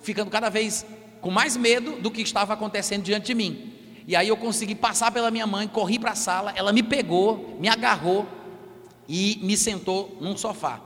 [0.02, 0.84] ficando cada vez
[1.22, 3.74] com mais medo do que estava acontecendo diante de mim.
[4.08, 7.56] E aí eu consegui passar pela minha mãe, corri para a sala, ela me pegou,
[7.60, 8.39] me agarrou
[9.10, 10.80] e me sentou num sofá.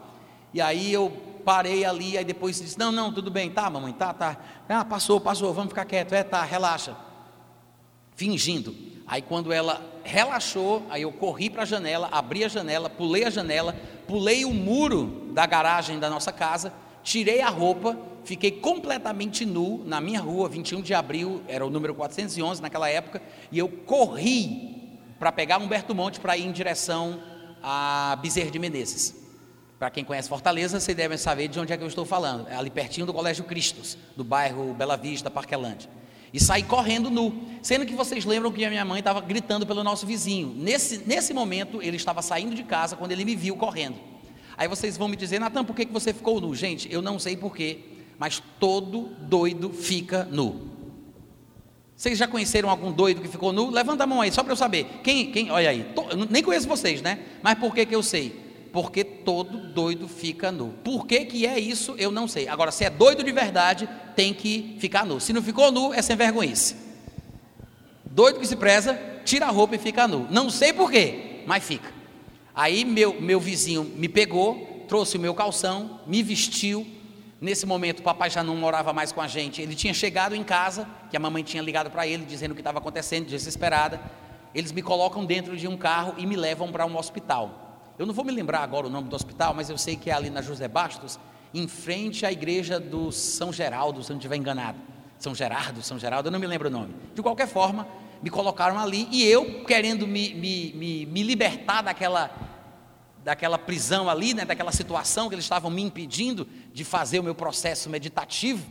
[0.51, 1.11] E aí eu
[1.45, 4.37] parei ali, aí depois disse: Não, não, tudo bem, tá, mamãe, tá, tá.
[4.67, 6.95] Ah, passou, passou, vamos ficar quieto, é, tá, relaxa
[8.15, 8.75] fingindo.
[9.05, 13.29] Aí quando ela relaxou, aí eu corri para a janela, abri a janela, pulei a
[13.29, 13.75] janela,
[14.07, 19.99] pulei o muro da garagem da nossa casa, tirei a roupa, fiquei completamente nu na
[19.99, 23.21] minha rua, 21 de abril, era o número 411 naquela época,
[23.51, 27.19] e eu corri para pegar Humberto Monte para ir em direção
[27.63, 29.15] a Bezerra de Menezes.
[29.79, 32.47] Para quem conhece Fortaleza, vocês devem saber de onde é que eu estou falando.
[32.47, 35.89] É ali pertinho do Colégio Cristos, do bairro Bela Vista, Parquelândia
[36.33, 37.43] e saí correndo nu.
[37.61, 40.53] Sendo que vocês lembram que a minha mãe estava gritando pelo nosso vizinho.
[40.57, 43.97] Nesse, nesse momento, ele estava saindo de casa quando ele me viu correndo.
[44.57, 46.53] Aí vocês vão me dizer, Natan, por que, que você ficou nu?
[46.55, 47.79] Gente, eu não sei porquê,
[48.17, 50.82] mas todo doido fica nu.
[51.95, 53.69] Vocês já conheceram algum doido que ficou nu?
[53.69, 54.85] Levanta a mão aí, só para eu saber.
[55.03, 57.19] Quem, quem, olha aí, eu nem conheço vocês, né?
[57.41, 58.41] Mas por que, que eu sei?
[58.71, 60.73] Porque todo doido fica nu.
[60.83, 62.47] Por que, que é isso, eu não sei.
[62.47, 65.19] Agora, se é doido de verdade, tem que ficar nu.
[65.19, 66.75] Se não ficou nu, é sem vergonhice.
[68.03, 70.27] Doido que se preza, tira a roupa e fica nu.
[70.29, 71.91] Não sei por quê, mas fica.
[72.55, 76.85] Aí meu, meu vizinho me pegou, trouxe o meu calção, me vestiu.
[77.43, 79.61] Nesse momento, o papai já não morava mais com a gente.
[79.61, 82.61] Ele tinha chegado em casa, que a mamãe tinha ligado para ele, dizendo o que
[82.61, 83.99] estava acontecendo, desesperada.
[84.55, 87.81] Eles me colocam dentro de um carro e me levam para um hospital.
[87.99, 90.13] Eu não vou me lembrar agora o nome do hospital, mas eu sei que é
[90.13, 91.19] ali na José Bastos,
[91.53, 94.77] em frente à igreja do São Geraldo, se eu não estiver enganado.
[95.19, 96.95] São Gerardo, São Geraldo, eu não me lembro o nome.
[97.13, 97.85] De qualquer forma,
[98.21, 102.31] me colocaram ali e eu, querendo me, me, me, me libertar daquela,
[103.23, 107.33] daquela prisão ali, né, daquela situação que eles estavam me impedindo de fazer o meu
[107.33, 108.65] processo meditativo,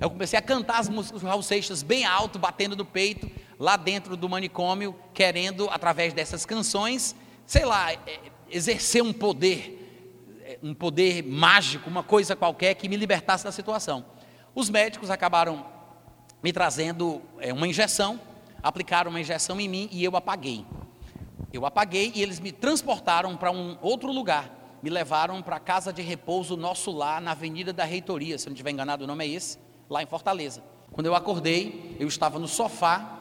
[0.00, 3.28] eu comecei a cantar as músicas do Raul Seixas bem alto, batendo no peito,
[3.58, 7.98] lá dentro do manicômio, querendo, através dessas canções, sei lá, é,
[8.48, 14.04] exercer um poder, é, um poder mágico, uma coisa qualquer que me libertasse da situação.
[14.54, 15.66] Os médicos acabaram
[16.42, 18.20] me trazendo é, uma injeção,
[18.62, 20.64] aplicaram uma injeção em mim e eu apaguei.
[21.52, 24.78] Eu apaguei e eles me transportaram para um outro lugar.
[24.82, 28.52] Me levaram para a casa de repouso nosso lá na Avenida da Reitoria, se não
[28.52, 29.58] estiver enganado o nome é esse,
[29.90, 30.62] lá em Fortaleza.
[30.92, 33.18] Quando eu acordei, eu estava no sofá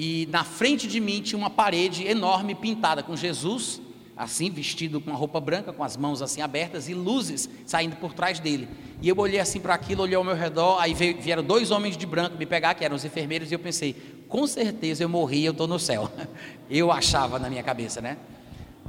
[0.00, 3.80] e na frente de mim tinha uma parede enorme pintada com Jesus,
[4.16, 8.14] assim, vestido com uma roupa branca, com as mãos assim abertas e luzes saindo por
[8.14, 8.68] trás dele.
[9.02, 11.96] E eu olhei assim para aquilo, olhei ao meu redor, aí veio, vieram dois homens
[11.96, 15.44] de branco me pegar, que eram os enfermeiros, e eu pensei, com certeza eu morri,
[15.44, 16.10] eu estou no céu.
[16.70, 18.18] Eu achava na minha cabeça, né?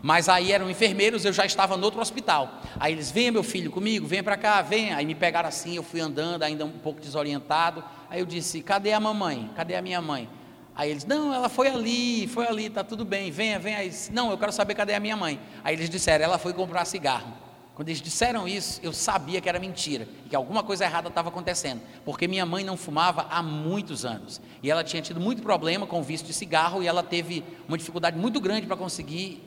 [0.01, 2.61] Mas aí eram enfermeiros, eu já estava no outro hospital.
[2.77, 4.97] Aí eles, venha meu filho comigo, venha para cá, venha.
[4.97, 7.81] Aí me pegaram assim, eu fui andando, ainda um pouco desorientado.
[8.09, 9.49] Aí eu disse, cadê a mamãe?
[9.55, 10.29] Cadê a minha mãe?
[10.75, 13.79] Aí eles, não, ela foi ali, foi ali, tá tudo bem, venha, venha.
[13.79, 15.39] Aí, não, eu quero saber cadê a minha mãe.
[15.63, 17.33] Aí eles disseram, ela foi comprar cigarro.
[17.79, 21.79] Quando eles disseram isso, eu sabia que era mentira, que alguma coisa errada estava acontecendo,
[22.03, 26.01] porque minha mãe não fumava há muitos anos, e ela tinha tido muito problema com
[26.01, 29.41] o vício de cigarro, e ela teve uma dificuldade muito grande para conseguir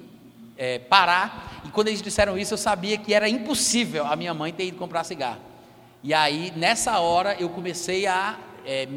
[0.56, 4.50] é, parar, e quando eles disseram isso, eu sabia que era impossível a minha mãe
[4.50, 5.40] ter ido comprar cigarro.
[6.02, 8.88] E aí, nessa hora, eu comecei a é,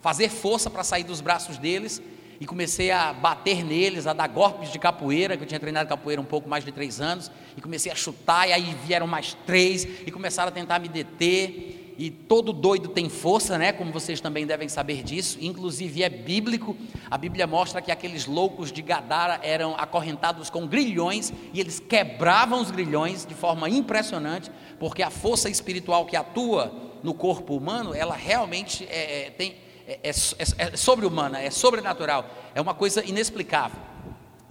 [0.00, 2.02] fazer força para sair dos braços deles,
[2.42, 6.20] e comecei a bater neles, a dar golpes de capoeira, que eu tinha treinado capoeira
[6.20, 9.84] um pouco mais de três anos, e comecei a chutar, e aí vieram mais três,
[9.84, 13.70] e começaram a tentar me deter, e todo doido tem força, né?
[13.70, 16.76] Como vocês também devem saber disso, inclusive é bíblico.
[17.08, 22.60] A Bíblia mostra que aqueles loucos de Gadara eram acorrentados com grilhões e eles quebravam
[22.60, 26.74] os grilhões de forma impressionante, porque a força espiritual que atua
[27.04, 29.54] no corpo humano, ela realmente é, é tem
[30.02, 32.24] é, é, é, é sobre-humana, é sobrenatural,
[32.54, 33.78] é uma coisa inexplicável.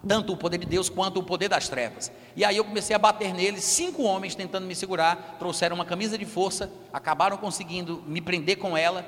[0.07, 2.11] Tanto o poder de Deus quanto o poder das trevas.
[2.35, 6.17] E aí eu comecei a bater neles, cinco homens tentando me segurar, trouxeram uma camisa
[6.17, 9.05] de força, acabaram conseguindo me prender com ela.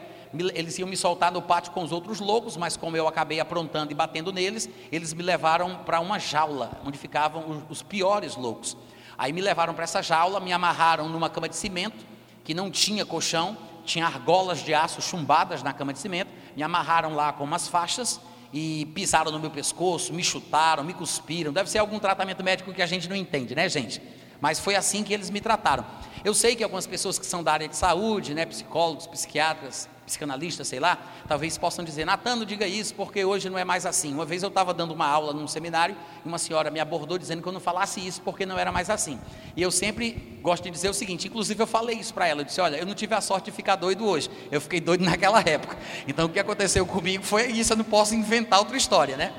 [0.54, 3.92] Eles iam me soltar no pátio com os outros loucos, mas como eu acabei aprontando
[3.92, 8.78] e batendo neles, eles me levaram para uma jaula, onde ficavam os, os piores loucos.
[9.18, 12.06] Aí me levaram para essa jaula, me amarraram numa cama de cimento,
[12.44, 17.16] que não tinha colchão, tinha argolas de aço chumbadas na cama de cimento, me amarraram
[17.16, 18.20] lá com umas faixas
[18.52, 21.52] e pisaram no meu pescoço, me chutaram, me cuspiram.
[21.52, 24.02] Deve ser algum tratamento médico que a gente não entende, né, gente?
[24.40, 25.86] Mas foi assim que eles me trataram.
[26.24, 30.68] Eu sei que algumas pessoas que são da área de saúde, né, psicólogos, psiquiatras, psicanalistas,
[30.68, 30.98] sei lá,
[31.28, 34.14] talvez possam dizer, Natano, diga isso, porque hoje não é mais assim.
[34.14, 37.42] Uma vez eu estava dando uma aula num seminário e uma senhora me abordou dizendo
[37.42, 39.20] que eu não falasse isso porque não era mais assim.
[39.56, 42.46] E eu sempre gosto de dizer o seguinte, inclusive eu falei isso para ela, eu
[42.46, 45.40] disse, olha, eu não tive a sorte de ficar doido hoje, eu fiquei doido naquela
[45.40, 45.78] época.
[46.08, 49.34] Então o que aconteceu comigo foi isso, eu não posso inventar outra história, né?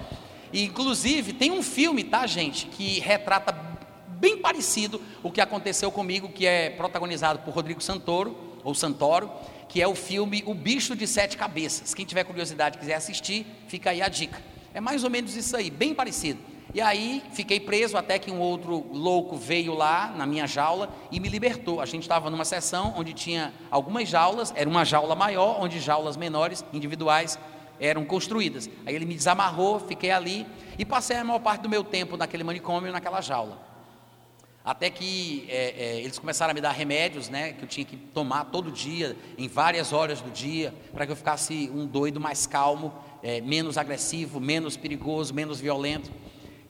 [0.52, 3.52] E, inclusive tem um filme, tá gente, que retrata
[4.20, 9.30] bem parecido o que aconteceu comigo, que é protagonizado por Rodrigo Santoro, ou Santoro,
[9.74, 11.92] que é o filme O Bicho de Sete Cabeças.
[11.94, 14.40] Quem tiver curiosidade quiser assistir, fica aí a dica.
[14.72, 16.38] É mais ou menos isso aí, bem parecido.
[16.72, 21.18] E aí fiquei preso até que um outro louco veio lá na minha jaula e
[21.18, 21.80] me libertou.
[21.80, 26.16] A gente estava numa sessão onde tinha algumas jaulas, era uma jaula maior, onde jaulas
[26.16, 27.36] menores, individuais,
[27.80, 28.70] eram construídas.
[28.86, 30.46] Aí ele me desamarrou, fiquei ali
[30.78, 33.73] e passei a maior parte do meu tempo naquele manicômio, naquela jaula.
[34.64, 37.98] Até que é, é, eles começaram a me dar remédios, né, que eu tinha que
[37.98, 42.46] tomar todo dia, em várias horas do dia, para que eu ficasse um doido mais
[42.46, 46.10] calmo, é, menos agressivo, menos perigoso, menos violento.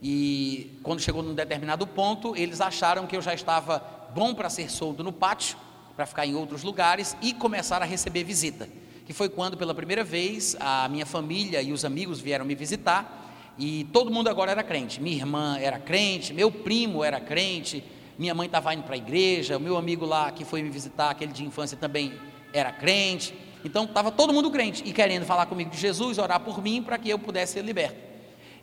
[0.03, 3.79] E quando chegou num determinado ponto, eles acharam que eu já estava
[4.13, 5.57] bom para ser solto no pátio,
[5.95, 8.69] para ficar em outros lugares e começar a receber visita.
[9.07, 13.24] Que foi quando, pela primeira vez, a minha família e os amigos vieram me visitar
[13.59, 15.01] e todo mundo agora era crente.
[15.01, 17.85] Minha irmã era crente, meu primo era crente,
[18.19, 21.11] minha mãe estava indo para a igreja, o meu amigo lá que foi me visitar,
[21.11, 22.13] aquele de infância também
[22.53, 23.35] era crente.
[23.65, 26.99] Então estava todo mundo crente e querendo falar comigo de Jesus, orar por mim para
[26.99, 27.97] que eu pudesse ser liberto.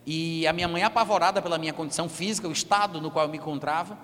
[0.06, 3.38] E a minha mãe, apavorada pela minha condição física, o estado no qual eu me
[3.38, 3.98] encontrava,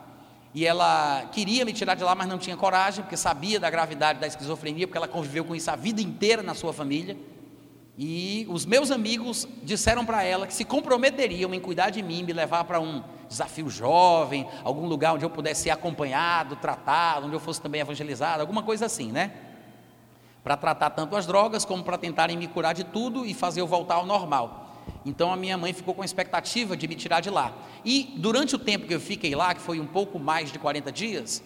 [0.53, 4.19] e ela queria me tirar de lá, mas não tinha coragem, porque sabia da gravidade
[4.19, 7.17] da esquizofrenia, porque ela conviveu com isso a vida inteira na sua família.
[7.97, 12.31] E os meus amigos disseram para ela que se comprometeriam em cuidar de mim, me
[12.31, 17.39] levar para um desafio jovem, algum lugar onde eu pudesse ser acompanhado, tratado, onde eu
[17.39, 19.31] fosse também evangelizado, alguma coisa assim, né?
[20.43, 23.67] Para tratar tanto as drogas como para tentarem me curar de tudo e fazer eu
[23.67, 24.75] voltar ao normal.
[25.03, 27.51] Então a minha mãe ficou com a expectativa de me tirar de lá.
[27.83, 30.91] E durante o tempo que eu fiquei lá, que foi um pouco mais de 40
[30.91, 31.43] dias,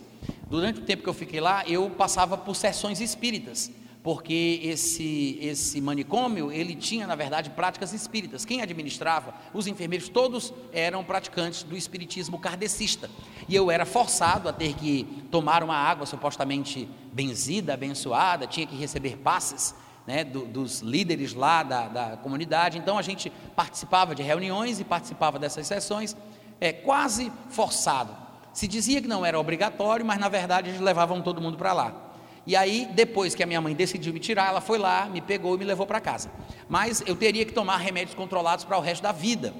[0.49, 3.71] durante o tempo que eu fiquei lá, eu passava por sessões espíritas
[4.03, 8.43] porque esse, esse manicômio, ele tinha, na verdade, práticas espíritas.
[8.43, 13.09] Quem administrava, os enfermeiros, todos eram praticantes do espiritismo kardecista.
[13.47, 18.75] E eu era forçado a ter que tomar uma água supostamente benzida, abençoada, tinha que
[18.75, 19.75] receber passes
[20.07, 22.79] né, do, dos líderes lá da, da comunidade.
[22.79, 26.17] Então a gente participava de reuniões e participava dessas sessões,
[26.59, 28.15] é, quase forçado.
[28.51, 32.10] Se dizia que não era obrigatório, mas na verdade eles levavam todo mundo para lá.
[32.45, 35.55] E aí, depois que a minha mãe decidiu me tirar, ela foi lá, me pegou
[35.55, 36.31] e me levou para casa.
[36.67, 39.53] Mas eu teria que tomar remédios controlados para o resto da vida.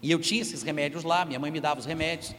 [0.00, 2.34] E eu tinha esses remédios lá, minha mãe me dava os remédios.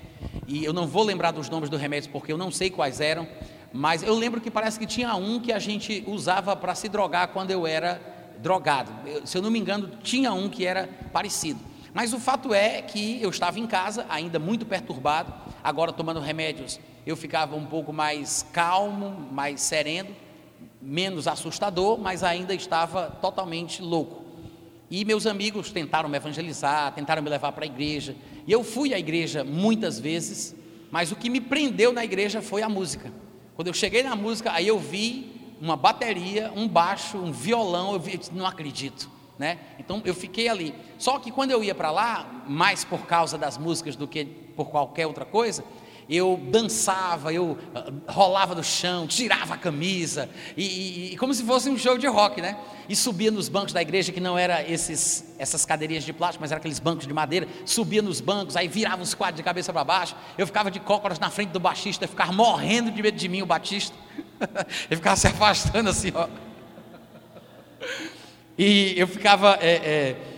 [0.47, 3.27] E eu não vou lembrar dos nomes dos remédios porque eu não sei quais eram.
[3.73, 7.29] Mas eu lembro que parece que tinha um que a gente usava para se drogar
[7.29, 7.99] quando eu era
[8.37, 8.91] drogado.
[9.05, 11.59] Eu, se eu não me engano, tinha um que era parecido.
[11.93, 16.79] Mas o fato é que eu estava em casa, ainda muito perturbado, agora tomando remédios,
[17.05, 20.09] eu ficava um pouco mais calmo, mais sereno,
[20.81, 24.23] menos assustador, mas ainda estava totalmente louco.
[24.89, 28.15] E meus amigos tentaram me evangelizar, tentaram me levar para a igreja.
[28.47, 30.55] E eu fui à igreja muitas vezes,
[30.91, 33.11] mas o que me prendeu na igreja foi a música.
[33.55, 35.31] Quando eu cheguei na música, aí eu vi
[35.61, 39.09] uma bateria, um baixo, um violão, eu, vi, eu disse, não acredito.
[39.37, 39.59] Né?
[39.79, 40.73] Então eu fiquei ali.
[40.97, 44.69] Só que quando eu ia para lá, mais por causa das músicas do que por
[44.69, 45.63] qualquer outra coisa,
[46.09, 51.69] eu dançava, eu ah, rolava no chão, tirava a camisa, e, e, como se fosse
[51.69, 52.57] um show de rock, né?
[52.87, 56.51] E subia nos bancos da igreja, que não era esses, essas cadeirinhas de plástico, mas
[56.51, 59.83] eram aqueles bancos de madeira, subia nos bancos, aí virava os quadros de cabeça para
[59.83, 63.41] baixo, eu ficava de cócoras na frente do baixista, ficava morrendo de medo de mim,
[63.41, 63.95] o baixista,
[64.89, 66.27] ele ficava se afastando assim, ó.
[68.57, 69.57] E eu ficava...
[69.59, 70.34] É, é,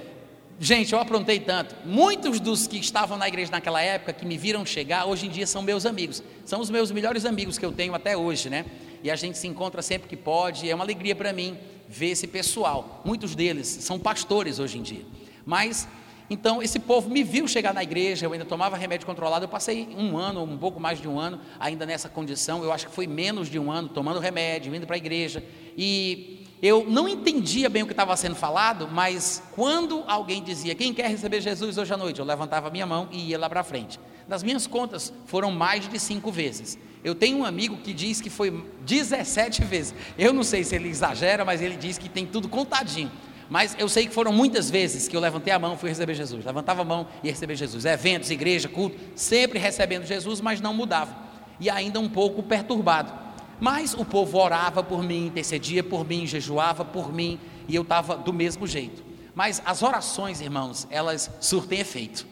[0.60, 1.76] Gente, eu aprontei tanto.
[1.86, 5.46] Muitos dos que estavam na igreja naquela época, que me viram chegar, hoje em dia
[5.46, 6.24] são meus amigos.
[6.46, 8.66] São os meus melhores amigos que eu tenho até hoje, né?
[9.04, 10.68] E a gente se encontra sempre que pode.
[10.68, 11.56] É uma alegria para mim
[11.88, 13.04] ver esse pessoal.
[13.06, 15.06] Muitos deles são pastores hoje em dia.
[15.46, 15.88] Mas,
[16.28, 18.26] então, esse povo me viu chegar na igreja.
[18.26, 19.46] Eu ainda tomava remédio controlado.
[19.46, 22.64] Eu passei um ano, um pouco mais de um ano, ainda nessa condição.
[22.64, 25.44] Eu acho que foi menos de um ano tomando remédio, indo para a igreja.
[25.78, 30.94] E eu não entendia bem o que estava sendo falado, mas quando alguém dizia, quem
[30.94, 32.20] quer receber Jesus hoje à noite?
[32.20, 34.00] Eu levantava a minha mão e ia lá para frente.
[34.28, 36.78] Nas minhas contas, foram mais de cinco vezes.
[37.04, 39.94] Eu tenho um amigo que diz que foi 17 vezes.
[40.18, 43.12] Eu não sei se ele exagera, mas ele diz que tem tudo contadinho.
[43.50, 46.16] Mas eu sei que foram muitas vezes que eu levantei a mão e fui receber
[46.16, 46.44] Jesus.
[46.44, 47.86] Levantava a mão e receber Jesus.
[47.86, 51.16] Eventos, igreja, culto, sempre recebendo Jesus, mas não mudava.
[51.60, 53.27] E ainda um pouco perturbado.
[53.60, 58.16] Mas o povo orava por mim, intercedia por mim, jejuava por mim, e eu estava
[58.16, 59.04] do mesmo jeito.
[59.34, 62.28] Mas as orações, irmãos, elas surtem efeito.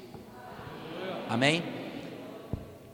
[1.29, 1.63] Amém?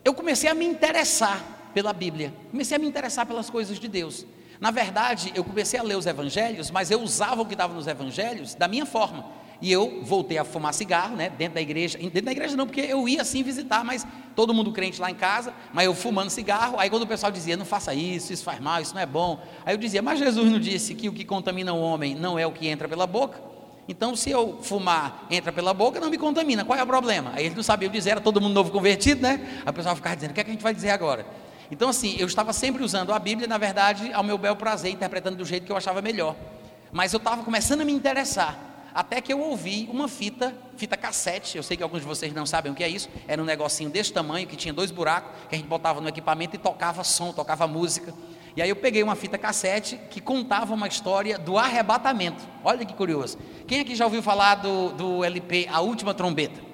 [0.03, 4.25] Eu comecei a me interessar pela Bíblia, comecei a me interessar pelas coisas de Deus.
[4.59, 7.87] Na verdade, eu comecei a ler os evangelhos, mas eu usava o que estava nos
[7.87, 9.25] evangelhos da minha forma.
[9.61, 11.97] E eu voltei a fumar cigarro, né, dentro da igreja.
[11.97, 14.05] Dentro da igreja não, porque eu ia assim visitar, mas
[14.35, 16.79] todo mundo crente lá em casa, mas eu fumando cigarro.
[16.79, 19.39] Aí quando o pessoal dizia, não faça isso, isso faz mal, isso não é bom.
[19.63, 22.47] Aí eu dizia, mas Jesus não disse que o que contamina o homem não é
[22.47, 23.39] o que entra pela boca?
[23.87, 26.65] Então, se eu fumar, entra pela boca, não me contamina.
[26.65, 27.31] Qual é o problema?
[27.35, 29.61] Aí eles não sabiam dizer, era todo mundo novo convertido, né?
[29.63, 31.25] Aí o pessoal ficava dizendo, o que, é que a gente vai dizer agora?
[31.69, 35.35] Então, assim, eu estava sempre usando a Bíblia, na verdade, ao meu bel prazer, interpretando
[35.35, 36.35] do jeito que eu achava melhor.
[36.91, 41.57] Mas eu estava começando a me interessar até que eu ouvi uma fita, fita cassete,
[41.57, 43.89] eu sei que alguns de vocês não sabem o que é isso, era um negocinho
[43.89, 47.31] desse tamanho, que tinha dois buracos, que a gente botava no equipamento e tocava som,
[47.31, 48.13] tocava música.
[48.55, 52.43] E aí eu peguei uma fita cassete que contava uma história do arrebatamento.
[52.63, 53.37] Olha que curioso.
[53.65, 56.71] Quem aqui já ouviu falar do, do LP A Última Trombeta?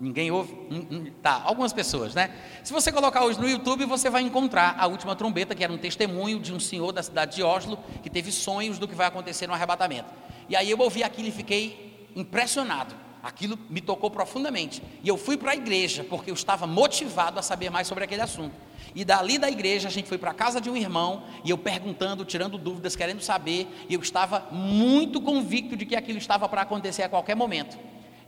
[0.00, 0.54] Ninguém ouve?
[0.70, 2.30] Hum, hum, tá, algumas pessoas, né?
[2.64, 5.76] Se você colocar hoje no YouTube, você vai encontrar a última trombeta, que era um
[5.76, 9.46] testemunho de um senhor da cidade de Oslo, que teve sonhos do que vai acontecer
[9.46, 10.08] no arrebatamento.
[10.50, 12.92] E aí eu ouvi aquilo e fiquei impressionado.
[13.22, 14.82] Aquilo me tocou profundamente.
[15.00, 18.20] E eu fui para a igreja, porque eu estava motivado a saber mais sobre aquele
[18.20, 18.52] assunto.
[18.92, 21.56] E dali da igreja a gente foi para a casa de um irmão, e eu
[21.56, 26.62] perguntando, tirando dúvidas, querendo saber, e eu estava muito convicto de que aquilo estava para
[26.62, 27.78] acontecer a qualquer momento.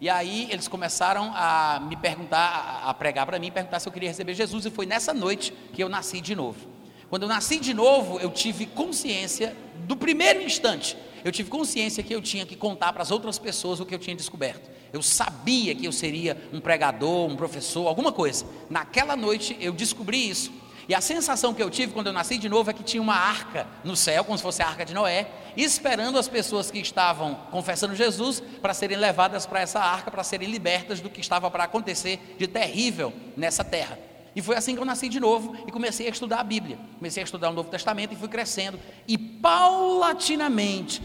[0.00, 4.10] E aí eles começaram a me perguntar, a pregar para mim, perguntar se eu queria
[4.10, 6.68] receber Jesus, e foi nessa noite que eu nasci de novo.
[7.10, 9.56] Quando eu nasci de novo, eu tive consciência
[9.88, 13.80] do primeiro instante eu tive consciência que eu tinha que contar para as outras pessoas
[13.80, 14.70] o que eu tinha descoberto.
[14.92, 18.44] Eu sabia que eu seria um pregador, um professor, alguma coisa.
[18.68, 20.52] Naquela noite eu descobri isso.
[20.88, 23.14] E a sensação que eu tive quando eu nasci de novo é que tinha uma
[23.14, 27.34] arca no céu, como se fosse a arca de Noé, esperando as pessoas que estavam
[27.50, 31.64] confessando Jesus para serem levadas para essa arca, para serem libertas do que estava para
[31.64, 33.98] acontecer de terrível nessa terra.
[34.34, 36.78] E foi assim que eu nasci de novo e comecei a estudar a Bíblia.
[36.98, 38.80] Comecei a estudar o Novo Testamento e fui crescendo.
[39.06, 41.02] E paulatinamente,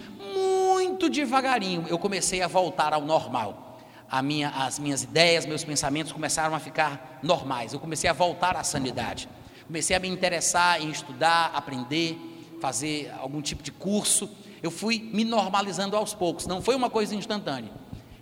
[0.98, 3.78] muito devagarinho, eu comecei a voltar ao normal.
[4.10, 7.72] A minha, as minhas ideias, meus pensamentos começaram a ficar normais.
[7.72, 9.30] Eu comecei a voltar à sanidade.
[9.68, 12.18] Comecei a me interessar em estudar, aprender,
[12.60, 14.28] fazer algum tipo de curso.
[14.64, 16.48] Eu fui me normalizando aos poucos.
[16.48, 17.70] Não foi uma coisa instantânea.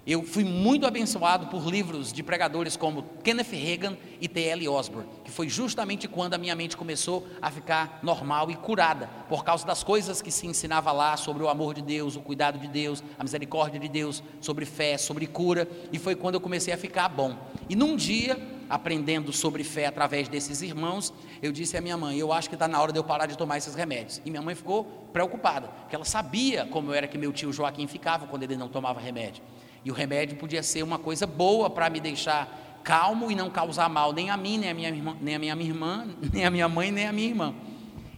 [0.07, 4.69] Eu fui muito abençoado por livros de pregadores como Kenneth Reagan e T.L.
[4.69, 9.43] Osborne, que foi justamente quando a minha mente começou a ficar normal e curada, por
[9.43, 12.67] causa das coisas que se ensinava lá sobre o amor de Deus, o cuidado de
[12.67, 16.77] Deus, a misericórdia de Deus, sobre fé, sobre cura, e foi quando eu comecei a
[16.77, 17.35] ficar bom.
[17.67, 18.37] E num dia,
[18.69, 21.11] aprendendo sobre fé através desses irmãos,
[21.41, 23.35] eu disse à minha mãe: Eu acho que está na hora de eu parar de
[23.35, 24.21] tomar esses remédios.
[24.23, 28.27] E minha mãe ficou preocupada, porque ela sabia como era que meu tio Joaquim ficava
[28.27, 29.41] quando ele não tomava remédio.
[29.85, 33.87] E o remédio podia ser uma coisa boa para me deixar calmo e não causar
[33.87, 36.67] mal nem a mim, nem a minha irmã, nem a minha irmã, nem a minha
[36.67, 37.53] mãe, nem a minha irmã.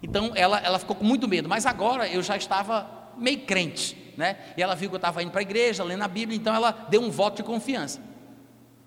[0.01, 4.37] Então ela, ela ficou com muito medo, mas agora eu já estava meio crente, né?
[4.55, 6.71] E ela viu que eu estava indo para a igreja, lendo a Bíblia, então ela
[6.71, 8.01] deu um voto de confiança.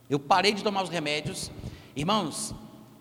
[0.09, 1.51] Eu parei de tomar os remédios.
[1.95, 2.55] Irmãos,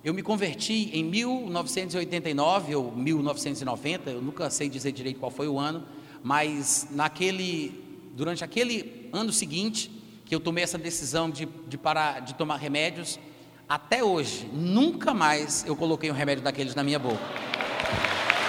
[0.04, 5.60] eu me converti em 1989 ou 1990, eu nunca sei dizer direito qual foi o
[5.60, 5.84] ano,
[6.24, 9.92] mas naquele, durante aquele ano seguinte,
[10.26, 13.20] que eu tomei essa decisão de, de parar de tomar remédios,
[13.68, 17.20] até hoje, nunca mais eu coloquei um remédio daqueles na minha boca.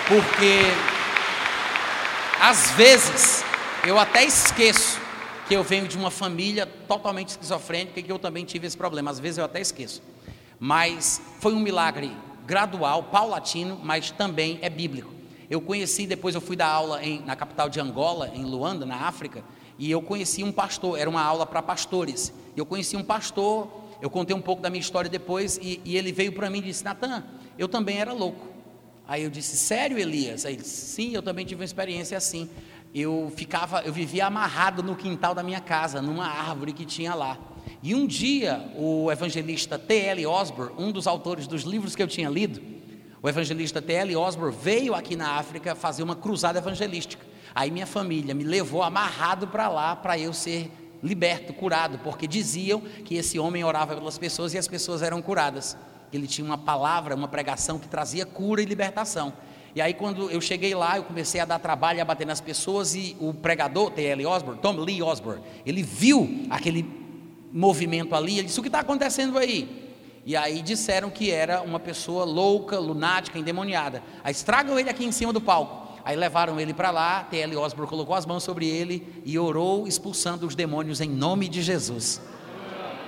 [0.09, 0.63] Porque,
[2.41, 3.45] às vezes,
[3.87, 4.99] eu até esqueço
[5.47, 9.11] que eu venho de uma família totalmente esquizofrênica e que eu também tive esse problema.
[9.11, 10.03] Às vezes eu até esqueço
[10.61, 12.15] mas foi um milagre
[12.47, 15.11] gradual, paulatino, mas também é bíblico.
[15.51, 19.09] Eu conheci, depois eu fui dar aula em, na capital de Angola, em Luanda, na
[19.09, 19.43] África,
[19.77, 22.33] e eu conheci um pastor, era uma aula para pastores.
[22.57, 23.69] Eu conheci um pastor,
[24.01, 26.63] eu contei um pouco da minha história depois, e, e ele veio para mim e
[26.63, 27.25] disse: Natan,
[27.59, 28.47] eu também era louco.
[29.09, 30.47] Aí eu disse: Sério, Elias?
[30.47, 32.49] Aí ele disse: Sim, eu também tive uma experiência assim.
[32.95, 37.37] Eu ficava, eu vivia amarrado no quintal da minha casa, numa árvore que tinha lá.
[37.83, 40.27] E um dia, o evangelista T.L.
[40.27, 42.80] Osborne, um dos autores dos livros que eu tinha lido,
[43.23, 44.17] o evangelista T.L.
[44.17, 47.25] Osborne veio aqui na África fazer uma cruzada evangelística.
[47.55, 50.71] Aí minha família me levou amarrado para lá para eu ser
[51.03, 55.77] liberto, curado, porque diziam que esse homem orava pelas pessoas e as pessoas eram curadas.
[56.13, 59.33] Ele tinha uma palavra, uma pregação que trazia cura e libertação.
[59.75, 62.95] E aí, quando eu cheguei lá, eu comecei a dar trabalho, a bater nas pessoas,
[62.95, 64.27] e o pregador, T.L.
[64.27, 66.85] Osborne, Tom Lee Osborne, ele viu aquele
[67.53, 68.39] movimento ali.
[68.39, 69.90] Ele disse: O que está acontecendo aí?
[70.31, 74.01] E aí disseram que era uma pessoa louca, lunática, endemoniada.
[74.23, 75.89] Aí estragam ele aqui em cima do palco.
[76.05, 77.57] Aí levaram ele para lá, T.L.
[77.57, 82.23] Osborne colocou as mãos sobre ele e orou expulsando os demônios em nome de Jesus.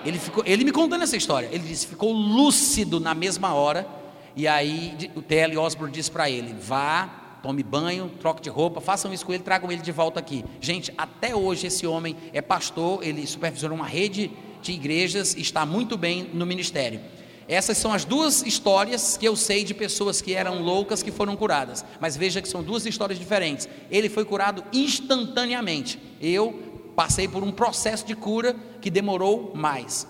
[0.04, 3.86] Ele, ficou, ele me contando essa história, ele disse, ficou lúcido na mesma hora,
[4.34, 5.56] e aí o T.L.
[5.58, 9.70] Osborne disse para ele, vá tome banho, troque de roupa, façam isso com ele, tragam
[9.70, 10.44] ele de volta aqui.
[10.60, 14.32] Gente, até hoje esse homem é pastor, ele supervisiona uma rede
[14.62, 17.00] de igrejas, está muito bem no ministério.
[17.48, 21.36] Essas são as duas histórias que eu sei de pessoas que eram loucas que foram
[21.36, 21.84] curadas.
[22.00, 23.68] Mas veja que são duas histórias diferentes.
[23.90, 25.98] Ele foi curado instantaneamente.
[26.20, 30.06] Eu passei por um processo de cura que demorou mais.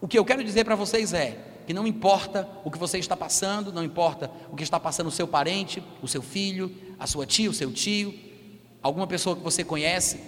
[0.00, 1.36] O que eu quero dizer para vocês é:
[1.66, 5.12] que não importa o que você está passando, não importa o que está passando o
[5.12, 8.14] seu parente, o seu filho, a sua tia, o seu tio,
[8.82, 10.20] alguma pessoa que você conhece,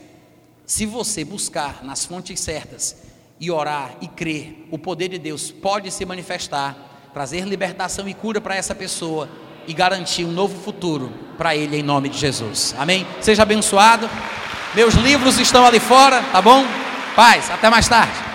[0.67, 3.02] se você buscar nas fontes certas
[3.43, 6.77] e orar e crer, o poder de Deus pode se manifestar,
[7.13, 9.29] trazer libertação e cura para essa pessoa
[9.67, 12.73] e garantir um novo futuro para ele em nome de Jesus.
[12.79, 13.05] Amém?
[13.21, 14.09] Seja abençoado.
[14.77, 16.65] Meus livros estão ali fora, tá bom?
[17.17, 18.32] Paz, até mais tarde.